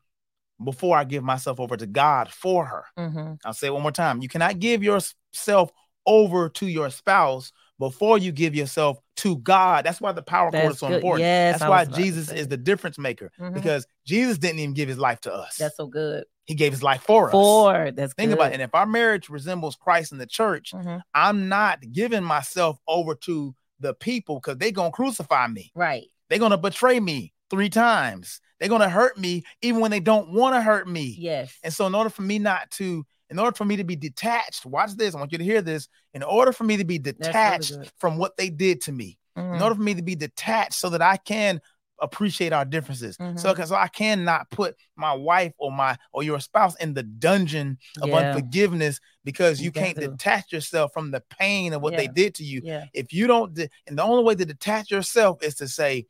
before 0.63 0.95
I 0.95 1.03
give 1.03 1.23
myself 1.23 1.59
over 1.59 1.75
to 1.75 1.87
God 1.87 2.29
for 2.31 2.65
her. 2.65 2.85
Mhm. 2.97 3.39
I'll 3.43 3.53
say 3.53 3.67
it 3.67 3.73
one 3.73 3.81
more 3.81 3.91
time. 3.91 4.21
You 4.21 4.29
cannot 4.29 4.59
give 4.59 4.83
yourself 4.83 5.71
over 6.05 6.49
to 6.49 6.67
your 6.67 6.89
spouse 6.91 7.51
before 7.79 8.17
you 8.17 8.31
give 8.31 8.55
yourself 8.55 8.97
to 9.17 9.37
God. 9.37 9.85
That's 9.85 9.99
why 10.01 10.11
the 10.11 10.21
power 10.21 10.51
cord 10.51 10.63
That's 10.63 10.73
is 10.75 10.79
so 10.79 10.87
good. 10.87 10.95
important. 10.95 11.21
Yes, 11.23 11.59
That's 11.59 11.69
why 11.69 11.79
was 11.79 11.87
about 11.89 11.97
to 11.97 12.03
Jesus 12.03 12.31
is 12.31 12.47
the 12.47 12.57
difference 12.57 12.97
maker 12.97 13.31
Mhm. 13.39 13.53
because 13.53 13.85
Jesus 14.05 14.37
didn't 14.37 14.59
even 14.59 14.73
give 14.73 14.89
his 14.89 14.97
life 14.97 15.19
to 15.21 15.33
us. 15.33 15.57
That's 15.57 15.77
so 15.77 15.87
good. 15.87 16.25
he 16.45 16.55
gave 16.55 16.73
his 16.73 16.83
life 16.83 17.01
for 17.03 17.27
us. 17.27 17.31
For 17.31 17.91
That's 17.91 18.13
Think 18.15 18.29
good. 18.31 18.33
about 18.37 18.51
it. 18.51 18.55
And 18.55 18.61
if 18.61 18.75
our 18.75 18.85
marriage 18.85 19.29
resembles 19.29 19.77
Christ 19.77 20.11
in 20.11 20.17
the 20.17 20.25
church, 20.25 20.73
Mhm. 20.73 21.01
I'm 21.13 21.47
not 21.47 21.79
giving 21.93 22.21
myself 22.21 22.77
over 22.85 23.15
to 23.15 23.55
the 23.79 23.93
people 23.93 24.41
because 24.41 24.57
they're 24.57 24.71
going 24.71 24.91
to 24.91 24.95
crucify 24.95 25.47
me. 25.47 25.71
Right. 25.73 26.07
They're 26.29 26.39
going 26.39 26.51
to 26.51 26.57
betray 26.57 26.99
me 26.99 27.31
three 27.49 27.69
times. 27.69 28.41
they're 28.59 28.69
gonna 28.69 28.87
hurt 28.87 29.17
me 29.17 29.43
even 29.61 29.81
when 29.81 29.91
they 29.91 29.99
don't 29.99 30.29
want 30.31 30.55
to 30.55 30.61
hurt 30.61 30.87
me. 30.87 31.17
Yes. 31.19 31.53
And 31.63 31.73
so, 31.73 31.85
in 31.85 31.93
order 31.93 32.09
for 32.09 32.21
me 32.21 32.39
not 32.39 32.71
to, 32.71 33.05
in 33.29 33.39
order 33.39 33.55
for 33.55 33.65
me 33.65 33.75
to 33.77 33.83
be 33.83 33.95
detached, 33.95 34.65
watch 34.65 34.91
this. 34.93 35.15
I 35.15 35.19
want 35.19 35.31
you 35.31 35.37
to 35.37 35.43
hear 35.43 35.61
this. 35.61 35.87
In 36.13 36.23
order 36.23 36.51
for 36.53 36.63
me 36.63 36.77
to 36.77 36.83
be 36.85 36.99
detached 36.99 37.71
good. 37.73 37.91
from 37.97 38.17
what 38.17 38.37
they 38.37 38.49
did 38.49 38.81
to 38.81 38.91
me, 38.91 39.17
Mhm. 39.37 39.55
in 39.55 39.61
order 39.61 39.75
for 39.75 39.81
me 39.81 39.93
to 39.95 40.01
be 40.03 40.15
detached 40.15 40.75
so 40.75 40.89
that 40.89 41.01
I 41.01 41.17
can 41.17 41.59
appreciate 41.99 42.51
our 42.51 42.65
differences. 42.65 43.15
So, 43.15 43.23
Mhm. 43.23 43.55
because 43.55 43.71
I 43.71 43.87
cannot 43.87 44.49
put 44.49 44.75
my 44.97 45.13
wife 45.13 45.53
or 45.57 45.71
my 45.71 45.97
or 46.11 46.21
your 46.23 46.39
spouse 46.41 46.75
in 46.75 46.93
the 46.93 47.03
dungeon 47.03 47.77
of 48.01 48.09
Yeah. 48.09 48.15
unforgiveness 48.17 48.99
because 49.23 49.59
you, 49.61 49.65
You 49.65 49.71
can't 49.71 49.95
to. 49.97 50.09
detach 50.09 50.51
yourself 50.51 50.91
from 50.93 51.11
the 51.11 51.21
pain 51.39 51.71
of 51.71 51.81
what 51.81 51.95
they 51.95 52.07
did 52.07 52.35
to 52.35 52.43
you. 52.43 52.61
Yeah. 52.63 52.85
If 52.93 53.13
you 53.13 53.25
don't, 53.27 53.53
de- 53.53 53.69
and 53.87 53.97
the 53.97 54.03
only 54.03 54.23
way 54.23 54.35
to 54.35 54.43
detach 54.45 54.91
yourself 54.91 55.41
is 55.43 55.55
to 55.55 55.67
say, 55.67 56.07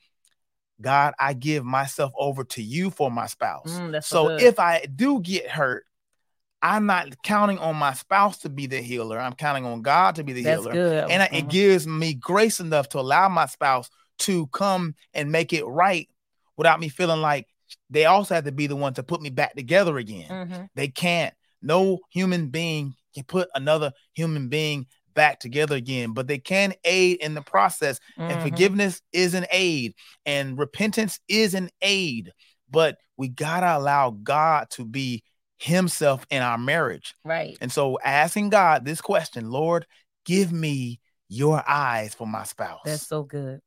God, 0.81 1.13
I 1.19 1.33
give 1.33 1.63
myself 1.63 2.11
over 2.17 2.43
to 2.45 2.63
you 2.63 2.89
for 2.89 3.11
my 3.11 3.27
spouse. 3.27 3.69
Mm, 3.71 4.03
so 4.03 4.29
so 4.29 4.35
if 4.37 4.59
I 4.59 4.85
do 4.85 5.19
get 5.21 5.47
hurt, 5.49 5.85
I'm 6.63 6.85
not 6.85 7.21
counting 7.23 7.59
on 7.59 7.75
my 7.75 7.91
spouse 7.93 8.37
to 8.39 8.49
be 8.49 8.67
the 8.67 8.81
healer. 8.81 9.19
I'm 9.19 9.33
counting 9.33 9.65
on 9.65 9.81
God 9.81 10.15
to 10.15 10.23
be 10.23 10.31
the 10.31 10.43
That's 10.43 10.61
healer. 10.61 10.71
good. 10.71 11.09
And 11.11 11.21
I, 11.21 11.29
it 11.31 11.49
gives 11.49 11.85
me 11.85 12.13
grace 12.13 12.61
enough 12.61 12.87
to 12.89 12.99
allow 12.99 13.27
my 13.27 13.47
spouse 13.47 13.89
to 14.19 14.47
come 14.47 14.95
and 15.13 15.29
make 15.29 15.51
it 15.51 15.65
right 15.65 16.07
without 16.55 16.79
me 16.79 16.87
feeling 16.87 17.19
like 17.19 17.47
they 17.89 18.05
also 18.05 18.35
have 18.35 18.45
to 18.45 18.53
be 18.53 18.67
the 18.67 18.77
one 18.77 18.93
to 18.93 19.03
put 19.03 19.21
me 19.21 19.29
back 19.29 19.55
together 19.55 19.97
again. 19.97 20.29
Mhm. 20.29 20.69
They 20.73 20.87
can't. 20.87 21.33
No 21.61 21.99
human 22.09 22.47
being 22.47 22.95
can 23.13 23.25
put 23.25 23.49
another 23.55 23.91
human 24.13 24.47
being 24.47 24.87
back 25.13 25.39
together 25.41 25.75
again, 25.75 26.13
but 26.13 26.27
they 26.27 26.39
can 26.39 26.73
aid 26.85 27.17
in 27.17 27.33
the 27.33 27.41
process. 27.41 27.99
And 28.17 28.39
Mhm. 28.39 28.41
forgiveness 28.41 29.01
is 29.11 29.33
an 29.33 29.45
aid, 29.51 29.95
and 30.25 30.57
repentance 30.57 31.19
is 31.27 31.53
an 31.53 31.69
aid. 31.81 32.31
But 32.69 32.97
we 33.17 33.27
gotta 33.27 33.77
allow 33.77 34.11
God 34.11 34.69
to 34.71 34.85
be 34.85 35.23
Himself 35.59 36.25
in 36.29 36.41
our 36.41 36.57
marriage. 36.57 37.15
Right. 37.23 37.57
And 37.61 37.71
so, 37.71 37.97
asking 38.03 38.49
God 38.49 38.85
this 38.85 39.01
question, 39.01 39.49
Lord, 39.49 39.85
give 40.25 40.51
me 40.51 40.99
your 41.29 41.63
eyes 41.67 42.13
for 42.13 42.27
my 42.27 42.43
spouse. 42.43 42.81
That's 42.85 43.07
so 43.07 43.23
good. 43.23 43.61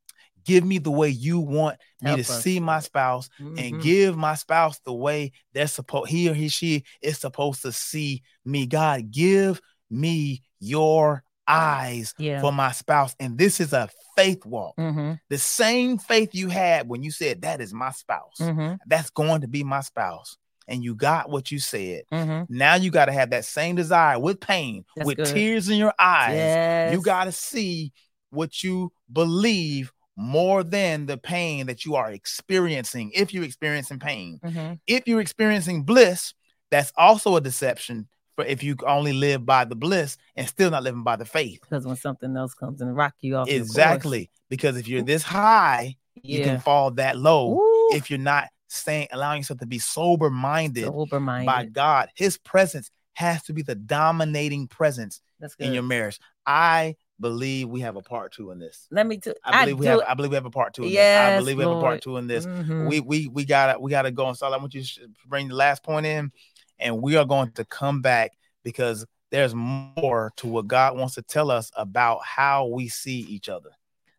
give 0.45 0.65
me 0.65 0.79
the 0.79 0.93
way 0.93 1.09
you 1.09 1.41
want 1.41 1.77
me 2.01 2.11
Help 2.11 2.21
to 2.23 2.33
us, 2.33 2.43
see 2.45 2.61
my 2.61 2.79
spouse 2.79 3.29
Mhm. 3.41 3.59
and 3.59 3.83
give 3.83 4.17
my 4.17 4.37
spouse 4.37 4.79
the 4.85 4.93
way 4.95 5.33
they're 5.53 5.67
supposed 5.67 6.09
he 6.09 6.29
or 6.29 6.35
he 6.35 6.49
she 6.49 6.85
is 7.03 7.19
supposed 7.19 7.63
to 7.63 7.73
see 7.73 8.23
me 8.45 8.65
god 8.65 9.11
give 9.11 9.61
me 9.91 10.43
your 10.61 11.25
eyes 11.49 12.15
Yeah. 12.17 12.41
for 12.41 12.53
my 12.53 12.71
spouse 12.71 13.17
and 13.19 13.37
this 13.37 13.59
is 13.59 13.73
a 13.73 13.89
faith 14.15 14.47
walk 14.47 14.77
Mhm. 14.77 15.19
the 15.29 15.39
same 15.39 15.99
faith 15.99 16.33
you 16.33 16.49
had 16.49 16.89
when 16.89 17.03
you 17.03 17.11
said 17.11 17.43
that 17.43 17.61
is 17.61 17.73
my 17.75 17.91
spouse 17.91 18.39
Mhm. 18.39 18.79
that's 18.87 19.11
going 19.11 19.41
to 19.41 19.49
be 19.49 19.65
my 19.65 19.81
spouse 19.81 20.37
and 20.69 20.83
you 20.83 20.95
got 20.95 21.31
what 21.31 21.51
you 21.51 21.59
said 21.59 22.03
Mhm. 22.13 22.47
now 22.49 22.75
you 22.75 22.91
got 22.91 23.07
to 23.07 23.13
have 23.13 23.31
that 23.31 23.45
same 23.45 23.77
desire 23.77 24.19
with 24.19 24.41
pain 24.41 24.85
That's 24.97 25.07
with 25.07 25.17
good. 25.19 25.27
tears 25.27 25.69
in 25.69 25.77
your 25.79 25.95
eyes 25.99 26.35
Yes. 26.37 26.93
you 26.93 27.03
got 27.03 27.25
to 27.25 27.33
see 27.33 27.93
what 28.31 28.63
you 28.63 28.93
believe 29.13 29.93
more 30.17 30.63
than 30.65 31.07
the 31.07 31.19
pain 31.19 31.67
that 31.67 31.85
you 31.85 31.95
are 31.95 32.11
experiencing. 32.11 33.11
If 33.15 33.35
you're 33.35 33.45
experiencing 33.45 33.99
pain, 33.99 34.41
Mhm. 34.43 34.79
if 34.87 35.07
you're 35.07 35.21
experiencing 35.21 35.83
bliss, 35.83 36.33
that's 36.71 36.91
also 36.97 37.37
a 37.37 37.41
deception 37.41 38.09
for 38.35 38.45
if 38.45 38.63
you 38.63 38.77
only 38.87 39.13
live 39.13 39.45
by 39.45 39.65
the 39.65 39.77
bliss 39.77 40.17
and 40.35 40.49
still 40.49 40.71
not 40.71 40.83
living 40.83 41.03
by 41.05 41.17
the 41.17 41.25
faith. 41.27 41.61
Because 41.63 41.87
when 41.87 41.97
something 41.97 42.35
else 42.37 42.55
comes 42.55 42.81
and 42.81 42.97
rock 42.97 43.15
you 43.21 43.37
off. 43.37 43.49
Exactly. 43.49 44.31
Because 44.49 44.77
if 44.79 44.89
you're 44.89 45.03
this 45.03 45.23
high, 45.23 45.97
you 46.23 46.43
can 46.43 46.61
fall 46.61 46.91
that 46.93 47.19
low 47.19 47.59
if 47.93 48.11
you're 48.11 48.19
not 48.19 48.49
staying 48.69 49.09
allowing 49.13 49.41
yourself 49.41 49.61
to 49.61 49.67
be 49.67 49.79
sober 49.79 50.31
minded 50.31 50.91
by. 51.25 51.65
God. 51.67 52.11
His 52.15 52.39
presence 52.39 52.91
has 53.15 53.43
to 53.45 53.53
be 53.53 53.63
the 53.63 53.75
dominating 53.75 54.69
presence 54.69 55.21
That's 55.41 55.55
good. 55.55 55.69
in 55.69 55.73
your 55.73 55.83
marriage. 55.83 56.21
I 56.45 56.97
believe 57.19 57.69
we 57.69 57.81
have 57.81 57.97
a 57.97 58.03
part 58.03 58.33
two 58.33 58.51
in 58.51 58.59
this. 58.59 58.87
Let 58.91 59.07
me. 59.07 59.21
I 59.43 59.65
believe 59.65 59.79
we 59.79 59.87
do 59.87 59.91
have. 59.91 60.03
I 60.07 60.15
believe 60.15 60.31
we 60.31 60.37
have 60.37 60.47
a 60.47 60.51
part 60.51 60.75
two. 60.75 60.85
In 60.85 60.91
Yes, 60.91 61.31
this. 61.31 61.33
I 61.33 61.37
believe 61.37 61.57
we 61.57 61.63
have 61.63 61.71
a 61.73 61.81
part 61.81 61.93
Lord. 61.93 62.03
two 62.03 62.17
in 62.19 62.27
this. 62.27 62.47
Mhm. 62.47 62.87
We 62.87 63.01
we 63.01 63.29
we 63.29 63.45
gotta 63.45 63.79
we 63.79 63.91
gotta 63.91 64.11
go 64.11 64.29
and 64.29 64.37
start. 64.37 64.53
I 64.53 64.59
want 64.59 64.75
you 64.75 64.83
to 64.83 65.09
bring 65.27 65.49
the 65.49 65.55
last 65.55 65.83
point 65.83 66.07
in, 66.07 66.31
and 66.79 67.01
we 67.03 67.17
are 67.17 67.25
going 67.25 67.53
to 67.53 67.65
come 67.65 68.03
back 68.03 68.33
because 68.63 69.07
there's 69.31 69.55
more 69.55 70.33
to 70.37 70.47
what 70.47 70.69
God 70.69 70.97
wants 70.97 71.15
to 71.15 71.23
tell 71.23 71.51
us 71.51 71.71
about 71.77 72.25
how 72.25 72.67
we 72.67 72.89
see 72.89 73.21
each 73.21 73.49
other. 73.49 73.71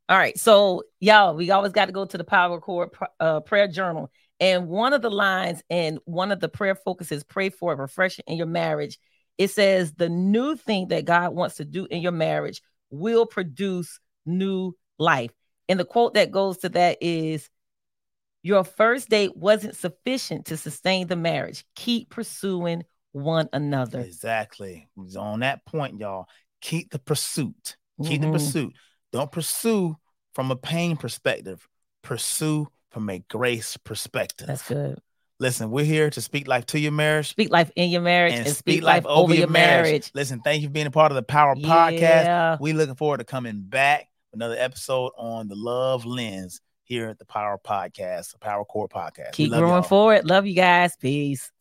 All 0.09 0.17
right. 0.17 0.37
So, 0.37 0.83
y'all, 0.99 1.35
we 1.35 1.51
always 1.51 1.73
got 1.73 1.85
to 1.87 1.91
go 1.91 2.05
to 2.05 2.17
the 2.17 2.23
Power 2.23 2.59
Cord 2.59 2.93
pr- 2.93 3.03
uh, 3.19 3.39
prayer 3.41 3.67
journal. 3.67 4.09
And 4.39 4.67
one 4.67 4.93
of 4.93 5.01
the 5.01 5.09
lines 5.09 5.63
and 5.69 5.99
one 6.05 6.31
of 6.31 6.39
the 6.39 6.49
prayer 6.49 6.75
focuses 6.75 7.23
pray 7.23 7.49
for 7.49 7.73
a 7.73 7.75
refreshing 7.75 8.25
in 8.27 8.37
your 8.37 8.47
marriage. 8.47 8.99
It 9.37 9.49
says, 9.49 9.93
the 9.93 10.09
new 10.09 10.55
thing 10.55 10.89
that 10.89 11.05
God 11.05 11.33
wants 11.33 11.55
to 11.55 11.65
do 11.65 11.85
in 11.89 12.01
your 12.01 12.11
marriage 12.11 12.61
will 12.89 13.25
produce 13.25 13.99
new 14.25 14.73
life. 14.99 15.31
And 15.69 15.79
the 15.79 15.85
quote 15.85 16.13
that 16.13 16.31
goes 16.31 16.57
to 16.59 16.69
that 16.69 16.97
is, 17.01 17.49
your 18.43 18.63
first 18.63 19.09
date 19.09 19.35
wasn't 19.35 19.75
sufficient 19.75 20.45
to 20.45 20.57
sustain 20.57 21.07
the 21.07 21.15
marriage. 21.15 21.65
Keep 21.75 22.11
pursuing 22.11 22.83
one 23.11 23.49
another. 23.51 23.99
Exactly. 23.99 24.87
On 25.17 25.41
that 25.41 25.65
point, 25.65 25.99
y'all. 25.99 26.27
Keep 26.61 26.91
the 26.91 26.99
pursuit. 26.99 27.77
Keep 28.03 28.21
the 28.21 28.27
Mhm. 28.27 28.31
pursuit. 28.31 28.73
Don't 29.11 29.31
pursue 29.31 29.97
from 30.33 30.51
a 30.51 30.55
pain 30.55 30.97
perspective. 30.97 31.67
Pursue 32.03 32.67
from 32.97 33.11
a 33.11 33.19
grace 33.29 33.77
perspective. 33.77 34.47
That's 34.47 34.67
good. 34.67 34.99
Listen, 35.39 35.69
we're 35.69 35.85
here 35.85 36.09
to 36.09 36.19
speak 36.19 36.47
life 36.47 36.65
to 36.67 36.79
your 36.79 36.91
marriage. 36.91 37.29
Speak 37.29 37.51
life 37.51 37.69
in 37.75 37.91
your 37.91 38.01
marriage 38.01 38.33
and, 38.33 38.47
speak, 38.47 38.81
life, 38.81 39.05
over 39.05 39.35
your 39.35 39.47
marriage. 39.47 40.09
Listen, 40.15 40.39
thank 40.39 40.63
you 40.63 40.67
for 40.69 40.71
being 40.71 40.87
a 40.87 40.91
part 40.91 41.11
of 41.11 41.15
the 41.15 41.21
Power 41.21 41.53
Podcast. 41.53 41.99
Yeah. 41.99 42.57
We 42.59 42.73
looking 42.73 42.95
forward 42.95 43.19
to 43.19 43.23
coming 43.23 43.61
back 43.61 44.07
another 44.33 44.55
episode 44.57 45.11
on 45.15 45.47
the 45.47 45.53
Love 45.55 46.07
Lens 46.07 46.59
here 46.85 47.07
at 47.07 47.19
the 47.19 47.25
Power 47.25 47.59
Podcast, 47.63 48.31
the 48.31 48.39
Power 48.39 48.65
Cord 48.65 48.89
Podcast. 48.89 49.33
Keep 49.33 49.51
growing 49.51 49.83
forward. 49.83 50.25
Love 50.25 50.47
you 50.47 50.55
guys. 50.55 50.95
Peace. 50.95 51.51